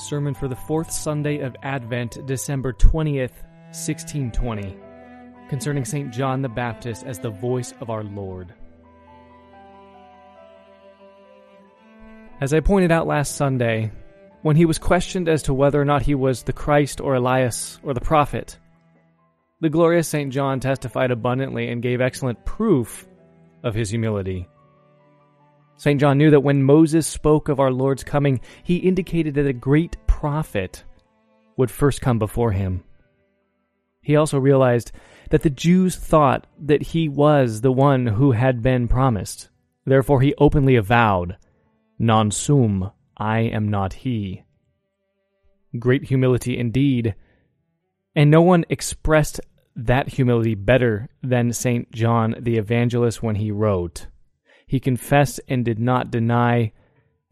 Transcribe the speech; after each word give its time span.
Sermon 0.00 0.34
for 0.34 0.48
the 0.48 0.56
fourth 0.56 0.90
Sunday 0.90 1.40
of 1.40 1.54
Advent, 1.62 2.26
December 2.26 2.72
20th, 2.72 3.42
1620, 3.72 4.76
concerning 5.48 5.84
St. 5.84 6.10
John 6.12 6.42
the 6.42 6.48
Baptist 6.48 7.04
as 7.04 7.18
the 7.18 7.30
voice 7.30 7.74
of 7.80 7.90
our 7.90 8.02
Lord. 8.02 8.54
As 12.40 12.54
I 12.54 12.60
pointed 12.60 12.90
out 12.90 13.06
last 13.06 13.36
Sunday, 13.36 13.92
when 14.42 14.56
he 14.56 14.64
was 14.64 14.78
questioned 14.78 15.28
as 15.28 15.42
to 15.42 15.54
whether 15.54 15.80
or 15.80 15.84
not 15.84 16.02
he 16.02 16.14
was 16.14 16.42
the 16.42 16.52
Christ 16.52 17.00
or 17.00 17.14
Elias 17.14 17.78
or 17.82 17.92
the 17.92 18.00
prophet, 18.00 18.58
the 19.60 19.68
glorious 19.68 20.08
St. 20.08 20.32
John 20.32 20.58
testified 20.58 21.10
abundantly 21.10 21.68
and 21.68 21.82
gave 21.82 22.00
excellent 22.00 22.44
proof 22.46 23.06
of 23.62 23.74
his 23.74 23.90
humility. 23.90 24.48
St. 25.80 25.98
John 25.98 26.18
knew 26.18 26.28
that 26.28 26.40
when 26.42 26.62
Moses 26.62 27.06
spoke 27.06 27.48
of 27.48 27.58
our 27.58 27.72
Lord's 27.72 28.04
coming, 28.04 28.42
he 28.62 28.76
indicated 28.76 29.32
that 29.32 29.46
a 29.46 29.54
great 29.54 29.96
prophet 30.06 30.84
would 31.56 31.70
first 31.70 32.02
come 32.02 32.18
before 32.18 32.52
him. 32.52 32.84
He 34.02 34.14
also 34.14 34.38
realized 34.38 34.92
that 35.30 35.40
the 35.40 35.48
Jews 35.48 35.96
thought 35.96 36.46
that 36.58 36.82
he 36.82 37.08
was 37.08 37.62
the 37.62 37.72
one 37.72 38.06
who 38.06 38.32
had 38.32 38.60
been 38.60 38.88
promised. 38.88 39.48
Therefore, 39.86 40.20
he 40.20 40.34
openly 40.36 40.76
avowed, 40.76 41.38
Non 41.98 42.30
sum, 42.30 42.90
I 43.16 43.38
am 43.38 43.70
not 43.70 43.94
he. 43.94 44.44
Great 45.78 46.04
humility 46.04 46.58
indeed. 46.58 47.14
And 48.14 48.30
no 48.30 48.42
one 48.42 48.66
expressed 48.68 49.40
that 49.76 50.10
humility 50.10 50.54
better 50.54 51.08
than 51.22 51.54
St. 51.54 51.90
John 51.90 52.34
the 52.38 52.58
Evangelist 52.58 53.22
when 53.22 53.36
he 53.36 53.50
wrote, 53.50 54.08
he 54.70 54.78
confessed 54.78 55.40
and 55.48 55.64
did 55.64 55.80
not 55.80 56.12
deny 56.12 56.70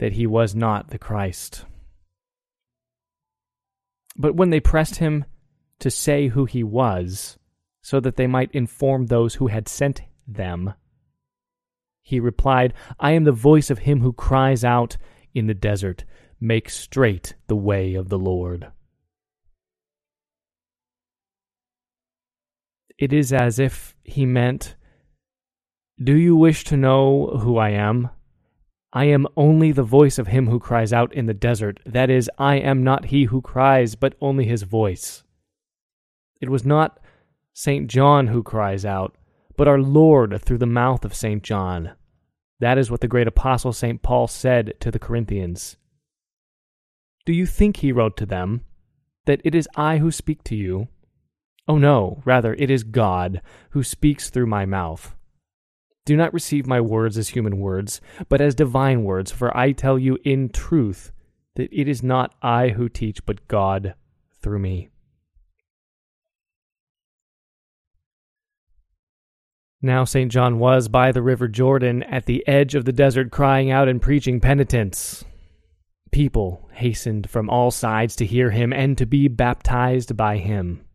that 0.00 0.14
he 0.14 0.26
was 0.26 0.56
not 0.56 0.90
the 0.90 0.98
Christ. 0.98 1.64
But 4.16 4.34
when 4.34 4.50
they 4.50 4.58
pressed 4.58 4.96
him 4.96 5.24
to 5.78 5.88
say 5.88 6.26
who 6.26 6.46
he 6.46 6.64
was, 6.64 7.38
so 7.80 8.00
that 8.00 8.16
they 8.16 8.26
might 8.26 8.50
inform 8.50 9.06
those 9.06 9.36
who 9.36 9.46
had 9.46 9.68
sent 9.68 10.02
them, 10.26 10.74
he 12.02 12.18
replied, 12.18 12.74
I 12.98 13.12
am 13.12 13.22
the 13.22 13.30
voice 13.30 13.70
of 13.70 13.78
him 13.78 14.00
who 14.00 14.12
cries 14.12 14.64
out 14.64 14.96
in 15.32 15.46
the 15.46 15.54
desert, 15.54 16.04
Make 16.40 16.68
straight 16.68 17.34
the 17.46 17.54
way 17.54 17.94
of 17.94 18.08
the 18.08 18.18
Lord. 18.18 18.72
It 22.98 23.12
is 23.12 23.32
as 23.32 23.60
if 23.60 23.94
he 24.02 24.26
meant 24.26 24.74
do 26.02 26.14
you 26.14 26.36
wish 26.36 26.62
to 26.64 26.76
know 26.76 27.38
who 27.42 27.56
I 27.56 27.70
am? 27.70 28.10
I 28.92 29.06
am 29.06 29.26
only 29.36 29.72
the 29.72 29.82
voice 29.82 30.18
of 30.18 30.28
him 30.28 30.46
who 30.46 30.60
cries 30.60 30.92
out 30.92 31.12
in 31.12 31.26
the 31.26 31.34
desert. 31.34 31.80
That 31.84 32.08
is, 32.08 32.30
I 32.38 32.56
am 32.56 32.84
not 32.84 33.06
he 33.06 33.24
who 33.24 33.42
cries, 33.42 33.96
but 33.96 34.14
only 34.20 34.46
his 34.46 34.62
voice. 34.62 35.24
It 36.40 36.48
was 36.48 36.64
not 36.64 37.00
St. 37.52 37.88
John 37.88 38.28
who 38.28 38.44
cries 38.44 38.84
out, 38.84 39.16
but 39.56 39.66
our 39.66 39.80
Lord 39.80 40.40
through 40.40 40.58
the 40.58 40.66
mouth 40.66 41.04
of 41.04 41.14
St. 41.14 41.42
John. 41.42 41.92
That 42.60 42.78
is 42.78 42.90
what 42.90 43.00
the 43.00 43.08
great 43.08 43.26
apostle 43.26 43.72
St. 43.72 44.00
Paul 44.00 44.28
said 44.28 44.74
to 44.78 44.92
the 44.92 45.00
Corinthians. 45.00 45.76
Do 47.26 47.32
you 47.32 47.44
think 47.44 47.78
he 47.78 47.92
wrote 47.92 48.16
to 48.18 48.26
them 48.26 48.64
that 49.26 49.40
it 49.44 49.54
is 49.54 49.68
I 49.74 49.98
who 49.98 50.12
speak 50.12 50.44
to 50.44 50.54
you? 50.54 50.86
Oh 51.66 51.76
no, 51.76 52.22
rather, 52.24 52.54
it 52.54 52.70
is 52.70 52.84
God 52.84 53.42
who 53.70 53.82
speaks 53.82 54.30
through 54.30 54.46
my 54.46 54.64
mouth. 54.64 55.14
Do 56.08 56.16
not 56.16 56.32
receive 56.32 56.66
my 56.66 56.80
words 56.80 57.18
as 57.18 57.28
human 57.28 57.58
words, 57.58 58.00
but 58.30 58.40
as 58.40 58.54
divine 58.54 59.04
words, 59.04 59.30
for 59.30 59.54
I 59.54 59.72
tell 59.72 59.98
you 59.98 60.16
in 60.24 60.48
truth 60.48 61.12
that 61.56 61.68
it 61.70 61.86
is 61.86 62.02
not 62.02 62.34
I 62.40 62.68
who 62.68 62.88
teach, 62.88 63.26
but 63.26 63.46
God 63.46 63.94
through 64.40 64.60
me. 64.60 64.88
Now 69.82 70.04
St. 70.04 70.32
John 70.32 70.58
was 70.58 70.88
by 70.88 71.12
the 71.12 71.20
river 71.20 71.46
Jordan 71.46 72.02
at 72.04 72.24
the 72.24 72.42
edge 72.48 72.74
of 72.74 72.86
the 72.86 72.92
desert, 72.92 73.30
crying 73.30 73.70
out 73.70 73.86
and 73.86 74.00
preaching 74.00 74.40
penitence. 74.40 75.26
People 76.10 76.70
hastened 76.72 77.28
from 77.28 77.50
all 77.50 77.70
sides 77.70 78.16
to 78.16 78.24
hear 78.24 78.50
him 78.50 78.72
and 78.72 78.96
to 78.96 79.04
be 79.04 79.28
baptized 79.28 80.16
by 80.16 80.38
him. 80.38 80.87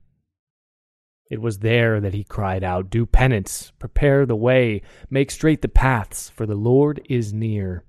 It 1.34 1.42
was 1.42 1.58
there 1.58 2.00
that 2.00 2.14
he 2.14 2.24
cried 2.24 2.64
out, 2.64 2.92
Do 2.92 3.08
penance, 3.08 3.72
prepare 3.80 4.24
the 4.24 4.36
way, 4.36 4.84
make 5.10 5.32
straight 5.32 5.64
the 5.64 5.68
paths, 5.68 6.30
for 6.30 6.46
the 6.46 6.54
Lord 6.54 7.02
is 7.10 7.34
near. 7.34 7.84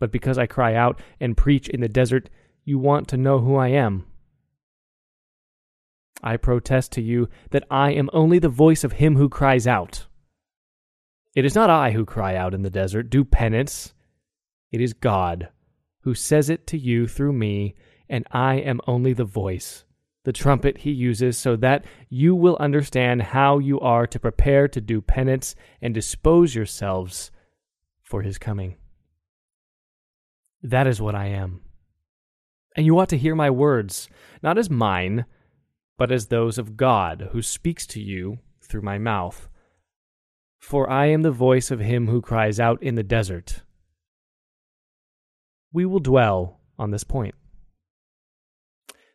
But 0.00 0.10
because 0.10 0.38
I 0.38 0.46
cry 0.46 0.74
out 0.74 1.02
and 1.20 1.36
preach 1.36 1.68
in 1.68 1.82
the 1.82 1.86
desert, 1.86 2.30
you 2.64 2.78
want 2.78 3.08
to 3.08 3.18
know 3.18 3.40
who 3.40 3.56
I 3.56 3.68
am. 3.68 4.06
I 6.22 6.38
protest 6.38 6.92
to 6.92 7.02
you 7.02 7.28
that 7.50 7.66
I 7.70 7.90
am 7.90 8.08
only 8.14 8.38
the 8.38 8.48
voice 8.48 8.84
of 8.84 8.92
him 8.92 9.16
who 9.16 9.28
cries 9.28 9.66
out. 9.66 10.06
It 11.36 11.44
is 11.44 11.54
not 11.54 11.68
I 11.68 11.90
who 11.90 12.06
cry 12.06 12.36
out 12.36 12.54
in 12.54 12.62
the 12.62 12.70
desert, 12.70 13.10
Do 13.10 13.26
penance. 13.26 13.92
It 14.72 14.80
is 14.80 14.94
God 14.94 15.50
who 16.04 16.14
says 16.14 16.48
it 16.48 16.66
to 16.68 16.78
you 16.78 17.06
through 17.06 17.34
me, 17.34 17.74
and 18.08 18.26
I 18.32 18.54
am 18.54 18.80
only 18.86 19.12
the 19.12 19.26
voice 19.26 19.84
the 20.24 20.32
trumpet 20.32 20.78
he 20.78 20.90
uses 20.90 21.38
so 21.38 21.54
that 21.56 21.84
you 22.08 22.34
will 22.34 22.56
understand 22.58 23.22
how 23.22 23.58
you 23.58 23.78
are 23.80 24.06
to 24.06 24.18
prepare 24.18 24.66
to 24.68 24.80
do 24.80 25.00
penance 25.00 25.54
and 25.80 25.94
dispose 25.94 26.54
yourselves 26.54 27.30
for 28.02 28.22
his 28.22 28.38
coming. 28.38 28.76
That 30.62 30.86
is 30.86 31.00
what 31.00 31.14
I 31.14 31.26
am. 31.26 31.60
And 32.74 32.86
you 32.86 32.98
ought 32.98 33.10
to 33.10 33.18
hear 33.18 33.34
my 33.34 33.50
words, 33.50 34.08
not 34.42 34.58
as 34.58 34.70
mine, 34.70 35.26
but 35.98 36.10
as 36.10 36.26
those 36.26 36.58
of 36.58 36.76
God, 36.76 37.28
who 37.32 37.42
speaks 37.42 37.86
to 37.88 38.00
you 38.00 38.38
through 38.62 38.82
my 38.82 38.98
mouth. 38.98 39.48
For 40.58 40.88
I 40.88 41.06
am 41.06 41.22
the 41.22 41.30
voice 41.30 41.70
of 41.70 41.80
him 41.80 42.08
who 42.08 42.22
cries 42.22 42.58
out 42.58 42.82
in 42.82 42.94
the 42.94 43.02
desert. 43.02 43.62
We 45.72 45.84
will 45.84 46.00
dwell 46.00 46.60
on 46.78 46.90
this 46.90 47.04
point. 47.04 47.34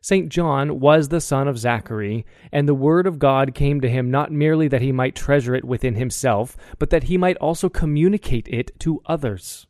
St. 0.02 0.30
John 0.30 0.80
was 0.80 1.08
the 1.08 1.20
son 1.20 1.46
of 1.46 1.58
Zachary, 1.58 2.24
and 2.50 2.66
the 2.66 2.74
word 2.74 3.06
of 3.06 3.18
God 3.18 3.54
came 3.54 3.82
to 3.82 3.90
him 3.90 4.10
not 4.10 4.32
merely 4.32 4.66
that 4.68 4.80
he 4.80 4.92
might 4.92 5.14
treasure 5.14 5.54
it 5.54 5.64
within 5.64 5.94
himself, 5.94 6.56
but 6.78 6.88
that 6.90 7.04
he 7.04 7.18
might 7.18 7.36
also 7.36 7.68
communicate 7.68 8.48
it 8.48 8.78
to 8.80 9.02
others. 9.04 9.66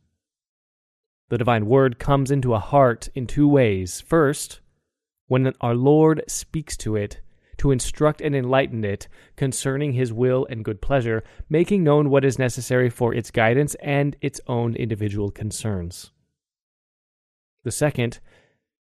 The 1.31 1.39
divine 1.39 1.67
word 1.67 1.99
comes 1.99 2.31
into 2.31 2.55
a 2.55 2.61
heart 2.61 3.09
in 3.15 3.27
two 3.27 3.49
ways. 3.49 4.01
First, 4.01 4.61
when 5.27 5.53
our 5.61 5.75
Lord 5.75 6.23
speaks 6.29 6.77
to 6.79 6.97
it, 6.97 7.21
to 7.59 7.73
instruct 7.73 8.23
and 8.23 8.35
enlighten 8.35 8.85
it 8.85 9.07
concerning 9.37 9.93
his 9.93 10.12
will 10.12 10.47
and 10.49 10.65
good 10.65 10.81
pleasure, 10.81 11.23
making 11.49 11.85
known 11.85 12.09
what 12.09 12.25
is 12.25 12.39
necessary 12.39 12.89
for 12.89 13.12
its 13.15 13.31
guidance 13.31 13.75
and 13.83 14.17
its 14.23 14.41
own 14.47 14.75
individual 14.75 15.31
concerns. 15.31 16.11
The 17.62 17.71
second, 17.71 18.21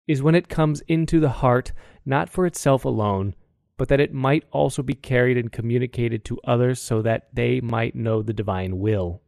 is 0.09 0.23
when 0.23 0.33
it 0.33 0.49
comes 0.49 0.81
into 0.87 1.19
the 1.19 1.29
heart, 1.29 1.71
not 2.03 2.31
for 2.31 2.47
itself 2.47 2.83
alone, 2.83 3.35
but 3.77 3.89
that 3.89 3.99
it 3.99 4.11
might 4.11 4.43
also 4.51 4.81
be 4.81 4.95
carried 4.95 5.37
and 5.37 5.51
communicated 5.51 6.25
to 6.25 6.39
others 6.43 6.81
so 6.81 7.03
that 7.03 7.27
they 7.31 7.61
might 7.61 7.93
know 7.93 8.23
the 8.23 8.33
divine 8.33 8.79
will. 8.79 9.21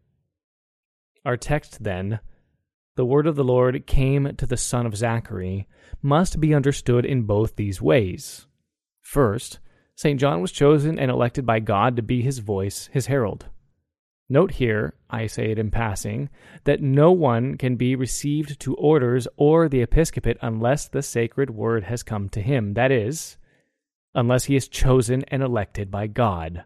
Our 1.24 1.38
text, 1.38 1.84
then, 1.84 2.20
the 2.96 3.06
word 3.06 3.28
of 3.28 3.36
the 3.36 3.44
Lord 3.44 3.86
came 3.86 4.36
to 4.36 4.48
the 4.48 4.58
son 4.58 4.88
of 4.88 4.98
Zachary, 4.98 5.68
must 6.02 6.40
be 6.40 6.56
understood 6.56 7.06
in 7.06 7.28
both 7.28 7.58
these 7.58 7.80
ways. 7.80 8.48
First, 9.02 9.60
St. 9.94 10.20
John 10.20 10.42
was 10.42 10.52
chosen 10.52 10.98
and 10.98 11.12
elected 11.12 11.46
by 11.46 11.60
God 11.60 11.96
to 11.96 12.02
be 12.02 12.24
his 12.24 12.40
voice, 12.40 12.90
his 12.92 13.06
herald. 13.06 13.46
Note 14.32 14.52
here, 14.52 14.94
I 15.10 15.28
say 15.28 15.52
it 15.52 15.60
in 15.60 15.72
passing, 15.72 16.30
that 16.64 16.82
no 16.82 17.12
one 17.12 17.58
can 17.58 17.76
be 17.76 17.98
received 17.98 18.62
to 18.62 18.76
orders 18.76 19.28
or 19.36 19.68
the 19.68 19.82
episcopate 19.82 20.38
unless 20.42 20.88
the 20.88 21.02
sacred 21.02 21.50
word 21.50 21.84
has 21.84 22.02
come 22.02 22.30
to 22.30 22.42
him, 22.42 22.76
that 22.76 22.94
is, 22.94 23.36
unless 24.16 24.46
he 24.46 24.56
is 24.56 24.70
chosen 24.70 25.26
and 25.28 25.44
elected 25.44 25.92
by 25.92 26.08
God. 26.08 26.64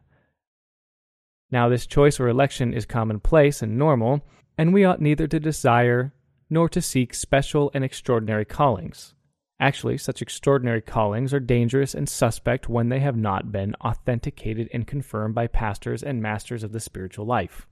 Now, 1.50 1.68
this 1.68 1.88
choice 1.88 2.20
or 2.20 2.28
election 2.28 2.72
is 2.72 2.86
commonplace 2.86 3.64
and 3.64 3.80
normal, 3.80 4.24
and 4.60 4.72
we 4.72 4.86
ought 4.86 5.02
neither 5.02 5.26
to 5.26 5.40
desire 5.40 6.14
nor 6.52 6.70
to 6.70 6.84
seek 6.84 7.16
special 7.16 7.72
and 7.74 7.84
extraordinary 7.84 8.46
callings. 8.46 9.15
Actually, 9.60 9.98
such 9.98 10.22
extraordinary 10.22 10.82
callings 10.82 11.34
are 11.34 11.40
dangerous 11.40 11.96
and 11.96 12.10
suspect 12.10 12.68
when 12.68 12.90
they 12.90 13.00
have 13.00 13.16
not 13.16 13.52
been 13.52 13.74
authenticated 13.76 14.70
and 14.74 14.86
confirmed 14.86 15.34
by 15.34 15.48
pastors 15.48 16.04
and 16.04 16.22
masters 16.22 16.64
of 16.64 16.74
the 16.74 16.80
spiritual 16.80 17.26
life. 17.26 17.66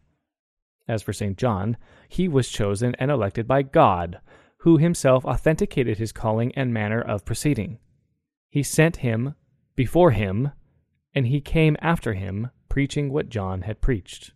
As 0.88 1.02
for 1.02 1.14
St. 1.14 1.38
John, 1.38 1.78
he 2.08 2.28
was 2.28 2.50
chosen 2.50 2.96
and 2.96 3.12
elected 3.12 3.48
by 3.48 3.64
God, 3.64 4.20
who 4.60 4.78
himself 4.78 5.26
authenticated 5.26 5.98
his 5.98 6.14
calling 6.14 6.54
and 6.56 6.74
manner 6.74 7.02
of 7.02 7.26
proceeding. 7.26 7.80
He 8.50 8.64
sent 8.64 8.98
him 8.98 9.36
before 9.76 10.12
him, 10.12 10.52
and 11.14 11.28
he 11.28 11.42
came 11.42 11.76
after 11.82 12.14
him, 12.14 12.50
preaching 12.70 13.12
what 13.12 13.30
John 13.30 13.64
had 13.64 13.82
preached. 13.82 14.32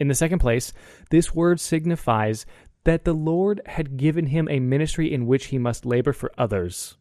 In 0.00 0.08
the 0.08 0.14
second 0.14 0.38
place, 0.38 0.72
this 1.10 1.34
word 1.34 1.60
signifies 1.60 2.46
that 2.84 3.04
the 3.04 3.12
Lord 3.12 3.60
had 3.66 3.96
given 3.96 4.26
him 4.26 4.48
a 4.48 4.60
ministry 4.60 5.12
in 5.12 5.26
which 5.26 5.46
he 5.46 5.58
must 5.58 5.86
labor 5.86 6.12
for 6.12 6.32
others, 6.38 6.96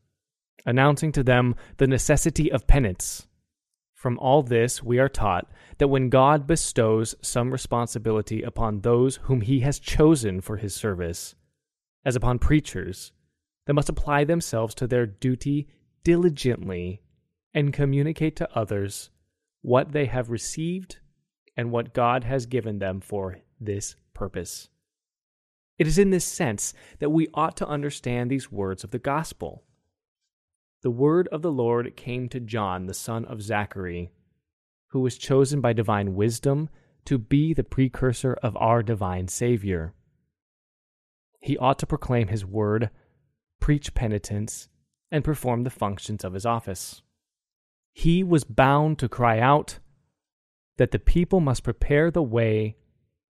announcing 0.66 1.12
to 1.14 1.24
them 1.24 1.56
the 1.78 1.88
necessity 1.88 2.52
of 2.52 2.68
penance. 2.68 3.28
From 3.94 4.18
all 4.20 4.44
this, 4.44 4.82
we 4.82 4.98
are 5.00 5.10
taught 5.10 5.52
that 5.78 5.90
when 5.90 6.10
God 6.10 6.48
bestows 6.48 7.16
some 7.22 7.52
responsibility 7.52 8.44
upon 8.44 8.82
those 8.82 9.18
whom 9.24 9.42
he 9.42 9.60
has 9.62 9.80
chosen 9.80 10.42
for 10.42 10.58
his 10.58 10.74
service, 10.74 11.36
as 12.06 12.16
upon 12.16 12.40
preachers, 12.40 13.12
they 13.66 13.74
must 13.74 13.90
apply 13.90 14.24
themselves 14.24 14.74
to 14.76 14.88
their 14.88 15.06
duty 15.06 15.68
diligently 16.04 17.02
and 17.54 17.74
communicate 17.74 18.36
to 18.38 18.58
others 18.58 19.10
what 19.62 19.92
they 19.92 20.06
have 20.06 20.30
received 20.30 21.00
and 21.58 21.72
what 21.72 21.94
God 21.94 22.24
has 22.24 22.46
given 22.46 22.80
them 22.80 23.02
for 23.02 23.40
this 23.60 23.96
purpose. 24.14 24.70
It 25.80 25.88
is 25.88 25.98
in 25.98 26.10
this 26.10 26.26
sense 26.26 26.74
that 27.00 27.10
we 27.10 27.30
ought 27.34 27.56
to 27.58 27.68
understand 27.68 28.30
these 28.30 28.52
words 28.52 28.84
of 28.84 28.92
the 28.92 29.00
gospel. 29.00 29.64
The 30.82 30.92
word 30.92 31.30
of 31.30 31.42
the 31.42 31.52
Lord 31.52 31.96
came 31.96 32.28
to 32.30 32.42
John, 32.42 32.86
the 32.86 32.94
son 32.94 33.24
of 33.26 33.42
Zachary, 33.42 34.12
who 34.88 35.00
was 35.00 35.18
chosen 35.18 35.62
by 35.62 35.72
divine 35.72 36.16
wisdom 36.16 36.68
to 37.06 37.18
be 37.18 37.54
the 37.54 37.64
precursor 37.64 38.34
of 38.44 38.58
our 38.58 38.84
divine 38.84 39.30
Savior. 39.30 39.94
He 41.40 41.58
ought 41.58 41.80
to 41.80 41.88
proclaim 41.88 42.28
his 42.28 42.46
word, 42.46 42.90
preach 43.62 43.94
penitence, 43.94 44.68
and 45.10 45.24
perform 45.24 45.64
the 45.64 45.70
functions 45.70 46.26
of 46.26 46.34
his 46.34 46.46
office. 46.46 47.02
He 47.94 48.22
was 48.22 48.44
bound 48.44 49.00
to 49.00 49.08
cry 49.08 49.40
out 49.40 49.80
that 50.78 50.92
the 50.92 51.00
people 51.00 51.40
must 51.40 51.64
prepare 51.64 52.12
the 52.12 52.22
way 52.22 52.76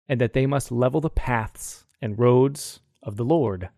and 0.09 0.21
that 0.21 0.33
they 0.33 0.47
must 0.47 0.71
level 0.71 1.01
the 1.01 1.11
paths 1.11 1.86
and 2.01 2.19
roads 2.19 2.81
of 3.03 3.17
the 3.17 3.25
Lord. 3.25 3.71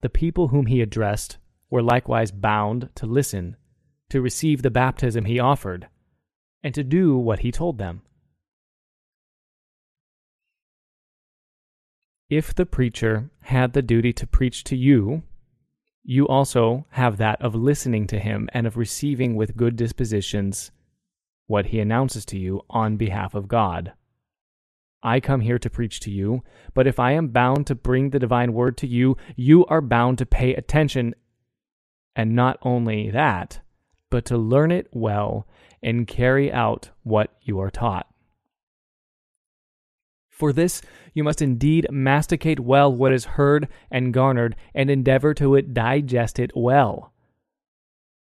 The 0.00 0.08
people 0.08 0.48
whom 0.48 0.66
he 0.66 0.80
addressed 0.80 1.38
were 1.70 1.82
likewise 1.82 2.30
bound 2.30 2.90
to 2.94 3.06
listen, 3.06 3.56
to 4.10 4.20
receive 4.20 4.62
the 4.62 4.70
baptism 4.70 5.24
he 5.24 5.38
offered, 5.38 5.88
and 6.62 6.74
to 6.74 6.84
do 6.84 7.16
what 7.16 7.40
he 7.40 7.52
told 7.52 7.78
them. 7.78 8.02
If 12.30 12.54
the 12.54 12.66
preacher 12.66 13.30
had 13.42 13.72
the 13.72 13.82
duty 13.82 14.12
to 14.12 14.26
preach 14.26 14.62
to 14.64 14.76
you, 14.76 15.22
you 16.04 16.28
also 16.28 16.86
have 16.90 17.16
that 17.16 17.40
of 17.42 17.54
listening 17.54 18.06
to 18.08 18.18
him 18.18 18.48
and 18.52 18.66
of 18.66 18.76
receiving 18.76 19.34
with 19.34 19.56
good 19.56 19.76
dispositions 19.76 20.70
what 21.46 21.66
he 21.66 21.80
announces 21.80 22.24
to 22.26 22.38
you 22.38 22.62
on 22.70 22.96
behalf 22.96 23.34
of 23.34 23.48
God. 23.48 23.92
I 25.02 25.20
come 25.20 25.40
here 25.40 25.58
to 25.58 25.70
preach 25.70 26.00
to 26.00 26.10
you, 26.10 26.42
but 26.74 26.86
if 26.86 26.98
I 26.98 27.12
am 27.12 27.28
bound 27.28 27.66
to 27.68 27.74
bring 27.74 28.10
the 28.10 28.18
divine 28.18 28.52
word 28.52 28.76
to 28.78 28.86
you, 28.86 29.16
you 29.36 29.64
are 29.66 29.80
bound 29.80 30.18
to 30.18 30.26
pay 30.26 30.54
attention, 30.54 31.14
and 32.16 32.34
not 32.34 32.58
only 32.62 33.10
that, 33.10 33.60
but 34.10 34.24
to 34.26 34.36
learn 34.36 34.72
it 34.72 34.88
well 34.92 35.46
and 35.82 36.06
carry 36.06 36.52
out 36.52 36.90
what 37.04 37.36
you 37.42 37.60
are 37.60 37.70
taught. 37.70 38.08
For 40.28 40.52
this 40.52 40.82
you 41.14 41.24
must 41.24 41.42
indeed 41.42 41.86
masticate 41.90 42.60
well 42.60 42.92
what 42.92 43.12
is 43.12 43.24
heard 43.24 43.68
and 43.90 44.14
garnered, 44.14 44.56
and 44.74 44.90
endeavor 44.90 45.34
to 45.34 45.60
digest 45.62 46.38
it 46.38 46.52
well. 46.54 47.12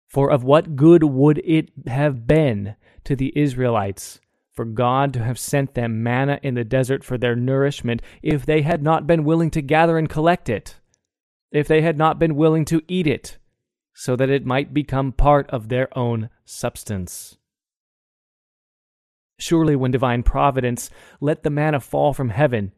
For 0.08 0.30
of 0.30 0.44
what 0.44 0.76
good 0.76 1.04
would 1.04 1.38
it 1.44 1.70
have 1.86 2.26
been 2.26 2.76
to 3.04 3.16
the 3.16 3.32
Israelites 3.34 4.20
for 4.52 4.64
God 4.64 5.12
to 5.14 5.24
have 5.24 5.38
sent 5.38 5.74
them 5.74 6.02
manna 6.02 6.38
in 6.42 6.54
the 6.54 6.64
desert 6.64 7.04
for 7.04 7.16
their 7.16 7.34
nourishment 7.34 8.02
if 8.22 8.44
they 8.44 8.62
had 8.62 8.82
not 8.82 9.06
been 9.06 9.24
willing 9.24 9.50
to 9.52 9.62
gather 9.62 9.96
and 9.96 10.08
collect 10.08 10.48
it, 10.48 10.76
if 11.50 11.66
they 11.66 11.80
had 11.80 11.96
not 11.96 12.18
been 12.18 12.36
willing 12.36 12.64
to 12.66 12.82
eat 12.86 13.06
it, 13.06 13.38
so 13.94 14.16
that 14.16 14.30
it 14.30 14.46
might 14.46 14.74
become 14.74 15.12
part 15.12 15.48
of 15.50 15.68
their 15.68 15.96
own 15.96 16.28
substance? 16.44 17.36
Surely, 19.38 19.74
when 19.74 19.90
divine 19.90 20.22
providence 20.22 20.90
let 21.20 21.42
the 21.42 21.50
manna 21.50 21.80
fall 21.80 22.12
from 22.12 22.28
heaven, 22.28 22.72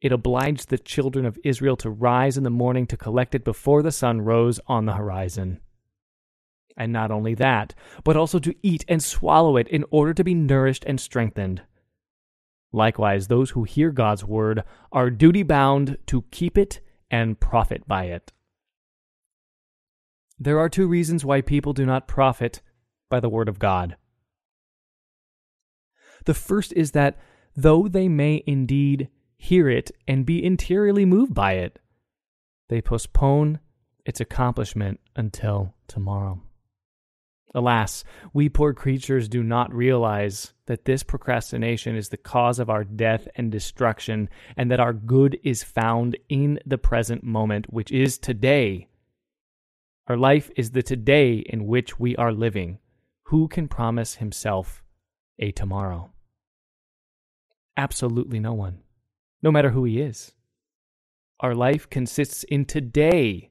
it 0.00 0.12
obliged 0.12 0.68
the 0.68 0.78
children 0.78 1.26
of 1.26 1.38
Israel 1.44 1.76
to 1.76 1.90
rise 1.90 2.36
in 2.36 2.44
the 2.44 2.50
morning 2.50 2.86
to 2.86 2.96
collect 2.96 3.34
it 3.34 3.44
before 3.44 3.82
the 3.82 3.92
sun 3.92 4.20
rose 4.20 4.60
on 4.66 4.86
the 4.86 4.94
horizon. 4.94 5.60
And 6.76 6.92
not 6.92 7.10
only 7.10 7.34
that, 7.34 7.74
but 8.02 8.16
also 8.16 8.38
to 8.40 8.54
eat 8.62 8.84
and 8.88 9.02
swallow 9.02 9.56
it 9.56 9.68
in 9.68 9.84
order 9.90 10.12
to 10.14 10.24
be 10.24 10.34
nourished 10.34 10.84
and 10.86 11.00
strengthened. 11.00 11.62
Likewise, 12.72 13.28
those 13.28 13.50
who 13.50 13.62
hear 13.62 13.92
God's 13.92 14.24
word 14.24 14.64
are 14.90 15.08
duty 15.08 15.44
bound 15.44 15.96
to 16.06 16.24
keep 16.32 16.58
it 16.58 16.80
and 17.08 17.38
profit 17.38 17.86
by 17.86 18.06
it. 18.06 18.32
There 20.38 20.58
are 20.58 20.68
two 20.68 20.88
reasons 20.88 21.24
why 21.24 21.40
people 21.40 21.72
do 21.72 21.86
not 21.86 22.08
profit 22.08 22.60
by 23.08 23.20
the 23.20 23.28
word 23.28 23.48
of 23.48 23.60
God. 23.60 23.96
The 26.24 26.34
first 26.34 26.72
is 26.72 26.90
that 26.90 27.16
though 27.54 27.86
they 27.86 28.08
may 28.08 28.42
indeed 28.46 29.08
hear 29.36 29.68
it 29.68 29.92
and 30.08 30.26
be 30.26 30.44
interiorly 30.44 31.04
moved 31.04 31.34
by 31.34 31.52
it, 31.52 31.78
they 32.68 32.80
postpone 32.80 33.60
its 34.04 34.20
accomplishment 34.20 34.98
until 35.14 35.74
tomorrow. 35.86 36.42
Alas, 37.54 38.02
we 38.32 38.48
poor 38.48 38.74
creatures 38.74 39.28
do 39.28 39.42
not 39.42 39.72
realize 39.72 40.52
that 40.66 40.84
this 40.84 41.04
procrastination 41.04 41.94
is 41.94 42.08
the 42.08 42.16
cause 42.16 42.58
of 42.58 42.68
our 42.68 42.82
death 42.82 43.28
and 43.36 43.52
destruction, 43.52 44.28
and 44.56 44.70
that 44.70 44.80
our 44.80 44.92
good 44.92 45.38
is 45.44 45.62
found 45.62 46.16
in 46.28 46.58
the 46.66 46.78
present 46.78 47.22
moment, 47.22 47.72
which 47.72 47.92
is 47.92 48.18
today. 48.18 48.88
Our 50.08 50.16
life 50.16 50.50
is 50.56 50.72
the 50.72 50.82
today 50.82 51.36
in 51.36 51.66
which 51.66 51.98
we 51.98 52.16
are 52.16 52.32
living. 52.32 52.78
Who 53.28 53.46
can 53.46 53.68
promise 53.68 54.16
himself 54.16 54.82
a 55.38 55.52
tomorrow? 55.52 56.10
Absolutely 57.76 58.40
no 58.40 58.52
one, 58.52 58.80
no 59.42 59.52
matter 59.52 59.70
who 59.70 59.84
he 59.84 60.00
is. 60.00 60.32
Our 61.40 61.54
life 61.54 61.88
consists 61.88 62.44
in 62.44 62.64
today, 62.64 63.50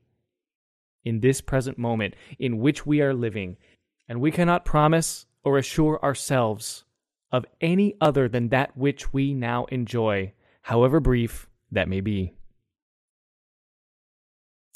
in 1.03 1.19
this 1.19 1.41
present 1.41 1.77
moment 1.77 2.15
in 2.39 2.59
which 2.59 2.85
we 2.85 3.01
are 3.01 3.13
living, 3.13 3.57
and 4.07 4.21
we 4.21 4.31
cannot 4.31 4.65
promise 4.65 5.25
or 5.43 5.57
assure 5.57 5.99
ourselves 6.03 6.85
of 7.31 7.45
any 7.61 7.95
other 7.99 8.27
than 8.29 8.49
that 8.49 8.75
which 8.77 9.11
we 9.11 9.33
now 9.33 9.65
enjoy, 9.65 10.33
however 10.63 10.99
brief 10.99 11.47
that 11.71 11.87
may 11.87 12.01
be. 12.01 12.33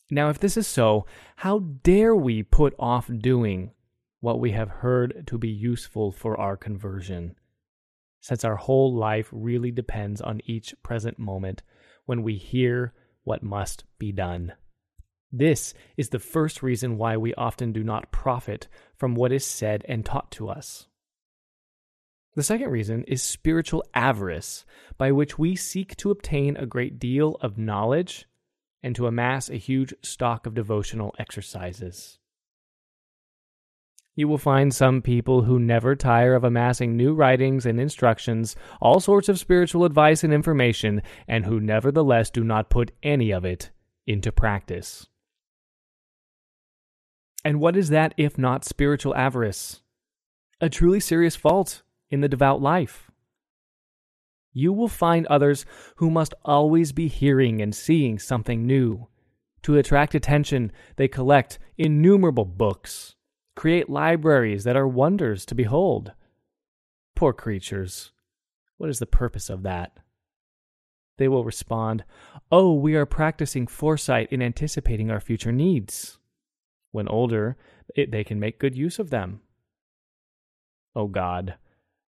Now, 0.09 0.29
if 0.29 0.39
this 0.39 0.57
is 0.57 0.67
so, 0.67 1.05
how 1.37 1.59
dare 1.59 2.15
we 2.15 2.41
put 2.41 2.73
off 2.79 3.09
doing 3.19 3.71
what 4.19 4.39
we 4.39 4.51
have 4.51 4.69
heard 4.69 5.27
to 5.27 5.37
be 5.37 5.49
useful 5.49 6.11
for 6.11 6.39
our 6.39 6.57
conversion? 6.57 7.35
since 8.27 8.43
our 8.43 8.57
whole 8.57 8.93
life 8.93 9.29
really 9.31 9.71
depends 9.71 10.19
on 10.19 10.41
each 10.43 10.75
present 10.83 11.17
moment 11.17 11.63
when 12.05 12.23
we 12.23 12.35
hear 12.35 12.93
what 13.23 13.41
must 13.41 13.85
be 13.99 14.11
done. 14.11 14.51
This 15.31 15.73
is 15.97 16.09
the 16.09 16.19
first 16.19 16.63
reason 16.63 16.97
why 16.97 17.17
we 17.17 17.33
often 17.33 17.73
do 17.73 17.83
not 17.83 18.11
profit 18.11 18.67
from 18.95 19.13
what 19.13 19.31
is 19.31 19.45
said 19.45 19.83
and 19.87 20.05
taught 20.05 20.31
to 20.31 20.47
us. 20.47 20.87
The 22.35 22.43
second 22.43 22.69
reason 22.69 23.03
is 23.05 23.21
spiritual 23.21 23.83
avarice, 23.93 24.63
by 24.97 25.11
which 25.11 25.39
we 25.39 25.55
seek 25.55 25.97
to 25.97 26.11
obtain 26.11 26.55
a 26.55 26.67
great 26.67 26.99
deal 26.99 27.35
of 27.41 27.57
knowledge 27.57 28.27
and 28.83 28.95
to 28.95 29.07
amass 29.07 29.49
a 29.49 29.55
huge 29.55 29.93
stock 30.01 30.45
of 30.45 30.53
devotional 30.53 31.13
exercises. 31.17 32.19
You 34.15 34.27
will 34.27 34.37
find 34.37 34.73
some 34.73 35.01
people 35.01 35.43
who 35.43 35.59
never 35.59 35.95
tire 35.95 36.35
of 36.35 36.43
amassing 36.43 36.95
new 36.95 37.13
writings 37.13 37.65
and 37.65 37.79
instructions, 37.79 38.55
all 38.79 38.99
sorts 38.99 39.29
of 39.29 39.39
spiritual 39.39 39.83
advice 39.83 40.23
and 40.23 40.33
information, 40.33 41.01
and 41.27 41.45
who 41.45 41.59
nevertheless 41.59 42.29
do 42.29 42.43
not 42.43 42.69
put 42.69 42.91
any 43.03 43.31
of 43.31 43.45
it 43.45 43.71
into 44.05 44.31
practice. 44.31 45.07
And 47.43 47.59
what 47.59 47.77
is 47.77 47.89
that 47.89 48.13
if 48.17 48.37
not 48.37 48.65
spiritual 48.65 49.15
avarice? 49.15 49.81
A 50.59 50.69
truly 50.69 50.99
serious 50.99 51.35
fault 51.35 51.83
in 52.09 52.21
the 52.21 52.29
devout 52.29 52.61
life. 52.61 53.11
You 54.53 54.73
will 54.73 54.87
find 54.87 55.27
others 55.27 55.65
who 55.97 56.09
must 56.09 56.33
always 56.43 56.91
be 56.91 57.07
hearing 57.07 57.61
and 57.61 57.75
seeing 57.75 58.17
something 58.17 58.65
new. 58.65 59.07
To 59.63 59.77
attract 59.77 60.15
attention, 60.15 60.71
they 60.95 61.07
collect 61.07 61.59
innumerable 61.77 62.45
books 62.45 63.15
create 63.57 63.89
libraries 63.89 64.63
that 64.63 64.77
are 64.77 64.87
wonders 64.87 65.43
to 65.43 65.55
behold. 65.55 66.13
Poor 67.15 67.33
creatures, 67.33 68.11
what 68.77 68.89
is 68.89 68.99
the 68.99 69.07
purpose 69.07 69.49
of 69.49 69.63
that? 69.63 69.97
They 71.17 71.27
will 71.27 71.43
respond, 71.43 72.05
Oh, 72.51 72.73
we 72.73 72.95
are 72.95 73.07
practicing 73.07 73.65
foresight 73.65 74.31
in 74.31 74.43
anticipating 74.43 75.09
our 75.09 75.19
future 75.19 75.51
needs. 75.51 76.16
When 76.97 77.07
older, 77.09 77.57
it, 77.95 78.09
they 78.09 78.23
can 78.23 78.39
make 78.39 78.57
good 78.57 78.75
use 78.75 78.97
of 78.97 79.11
them. 79.11 79.41
Oh 80.95 81.05
God, 81.05 81.53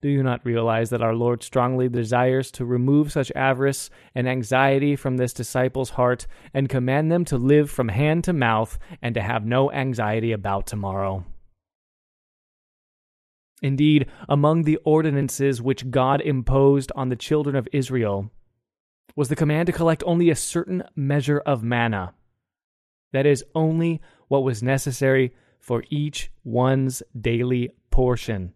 Do 0.02 0.10
you 0.10 0.24
not 0.24 0.44
realize 0.44 0.90
that 0.90 1.04
our 1.04 1.14
Lord 1.14 1.44
strongly 1.44 1.88
desires 1.88 2.50
to 2.52 2.66
remove 2.66 3.12
such 3.12 3.32
avarice 3.36 3.92
and 4.16 4.28
anxiety 4.28 4.96
from 4.96 5.18
this 5.18 5.32
disciple's 5.32 5.92
heart 5.92 6.26
and 6.56 6.68
command 6.68 7.12
them 7.12 7.24
to 7.26 7.38
live 7.38 7.70
from 7.70 7.90
hand 7.90 8.24
to 8.24 8.34
mouth 8.34 8.80
and 9.02 9.14
to 9.14 9.22
have 9.22 9.46
no 9.46 9.72
anxiety 9.72 10.32
about 10.32 10.66
tomorrow? 10.66 11.24
Indeed, 13.62 14.08
among 14.28 14.64
the 14.64 14.78
ordinances 14.78 15.62
which 15.62 15.92
God 15.92 16.20
imposed 16.22 16.92
on 16.96 17.10
the 17.10 17.16
children 17.16 17.56
of 17.56 17.68
Israel 17.72 18.32
was 19.16 19.30
the 19.30 19.36
command 19.36 19.68
to 19.68 19.72
collect 19.72 20.04
only 20.08 20.32
a 20.32 20.36
certain 20.36 20.84
measure 20.96 21.40
of 21.46 21.62
manna. 21.62 22.16
That 23.14 23.26
is, 23.26 23.44
only 23.54 24.02
what 24.28 24.44
was 24.44 24.64
necessary 24.64 25.34
for 25.60 25.84
each 25.90 26.32
one's 26.44 27.04
daily 27.20 27.72
portion. 27.90 28.54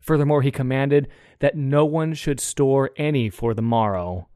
Furthermore, 0.00 0.42
he 0.42 0.50
commanded 0.50 1.08
that 1.40 1.56
no 1.56 1.84
one 1.84 2.14
should 2.14 2.40
store 2.40 2.90
any 2.96 3.28
for 3.28 3.52
the 3.52 3.62
morrow, 3.62 4.28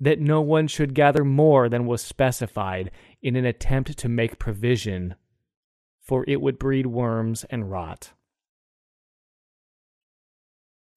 that 0.00 0.20
no 0.20 0.40
one 0.40 0.66
should 0.66 0.94
gather 0.94 1.24
more 1.24 1.68
than 1.68 1.86
was 1.86 2.02
specified 2.02 2.90
in 3.20 3.36
an 3.36 3.44
attempt 3.44 3.96
to 3.98 4.08
make 4.08 4.38
provision, 4.38 5.14
for 6.00 6.24
it 6.26 6.40
would 6.40 6.58
breed 6.58 6.86
worms 6.86 7.44
and 7.50 7.70
rot. 7.70 8.12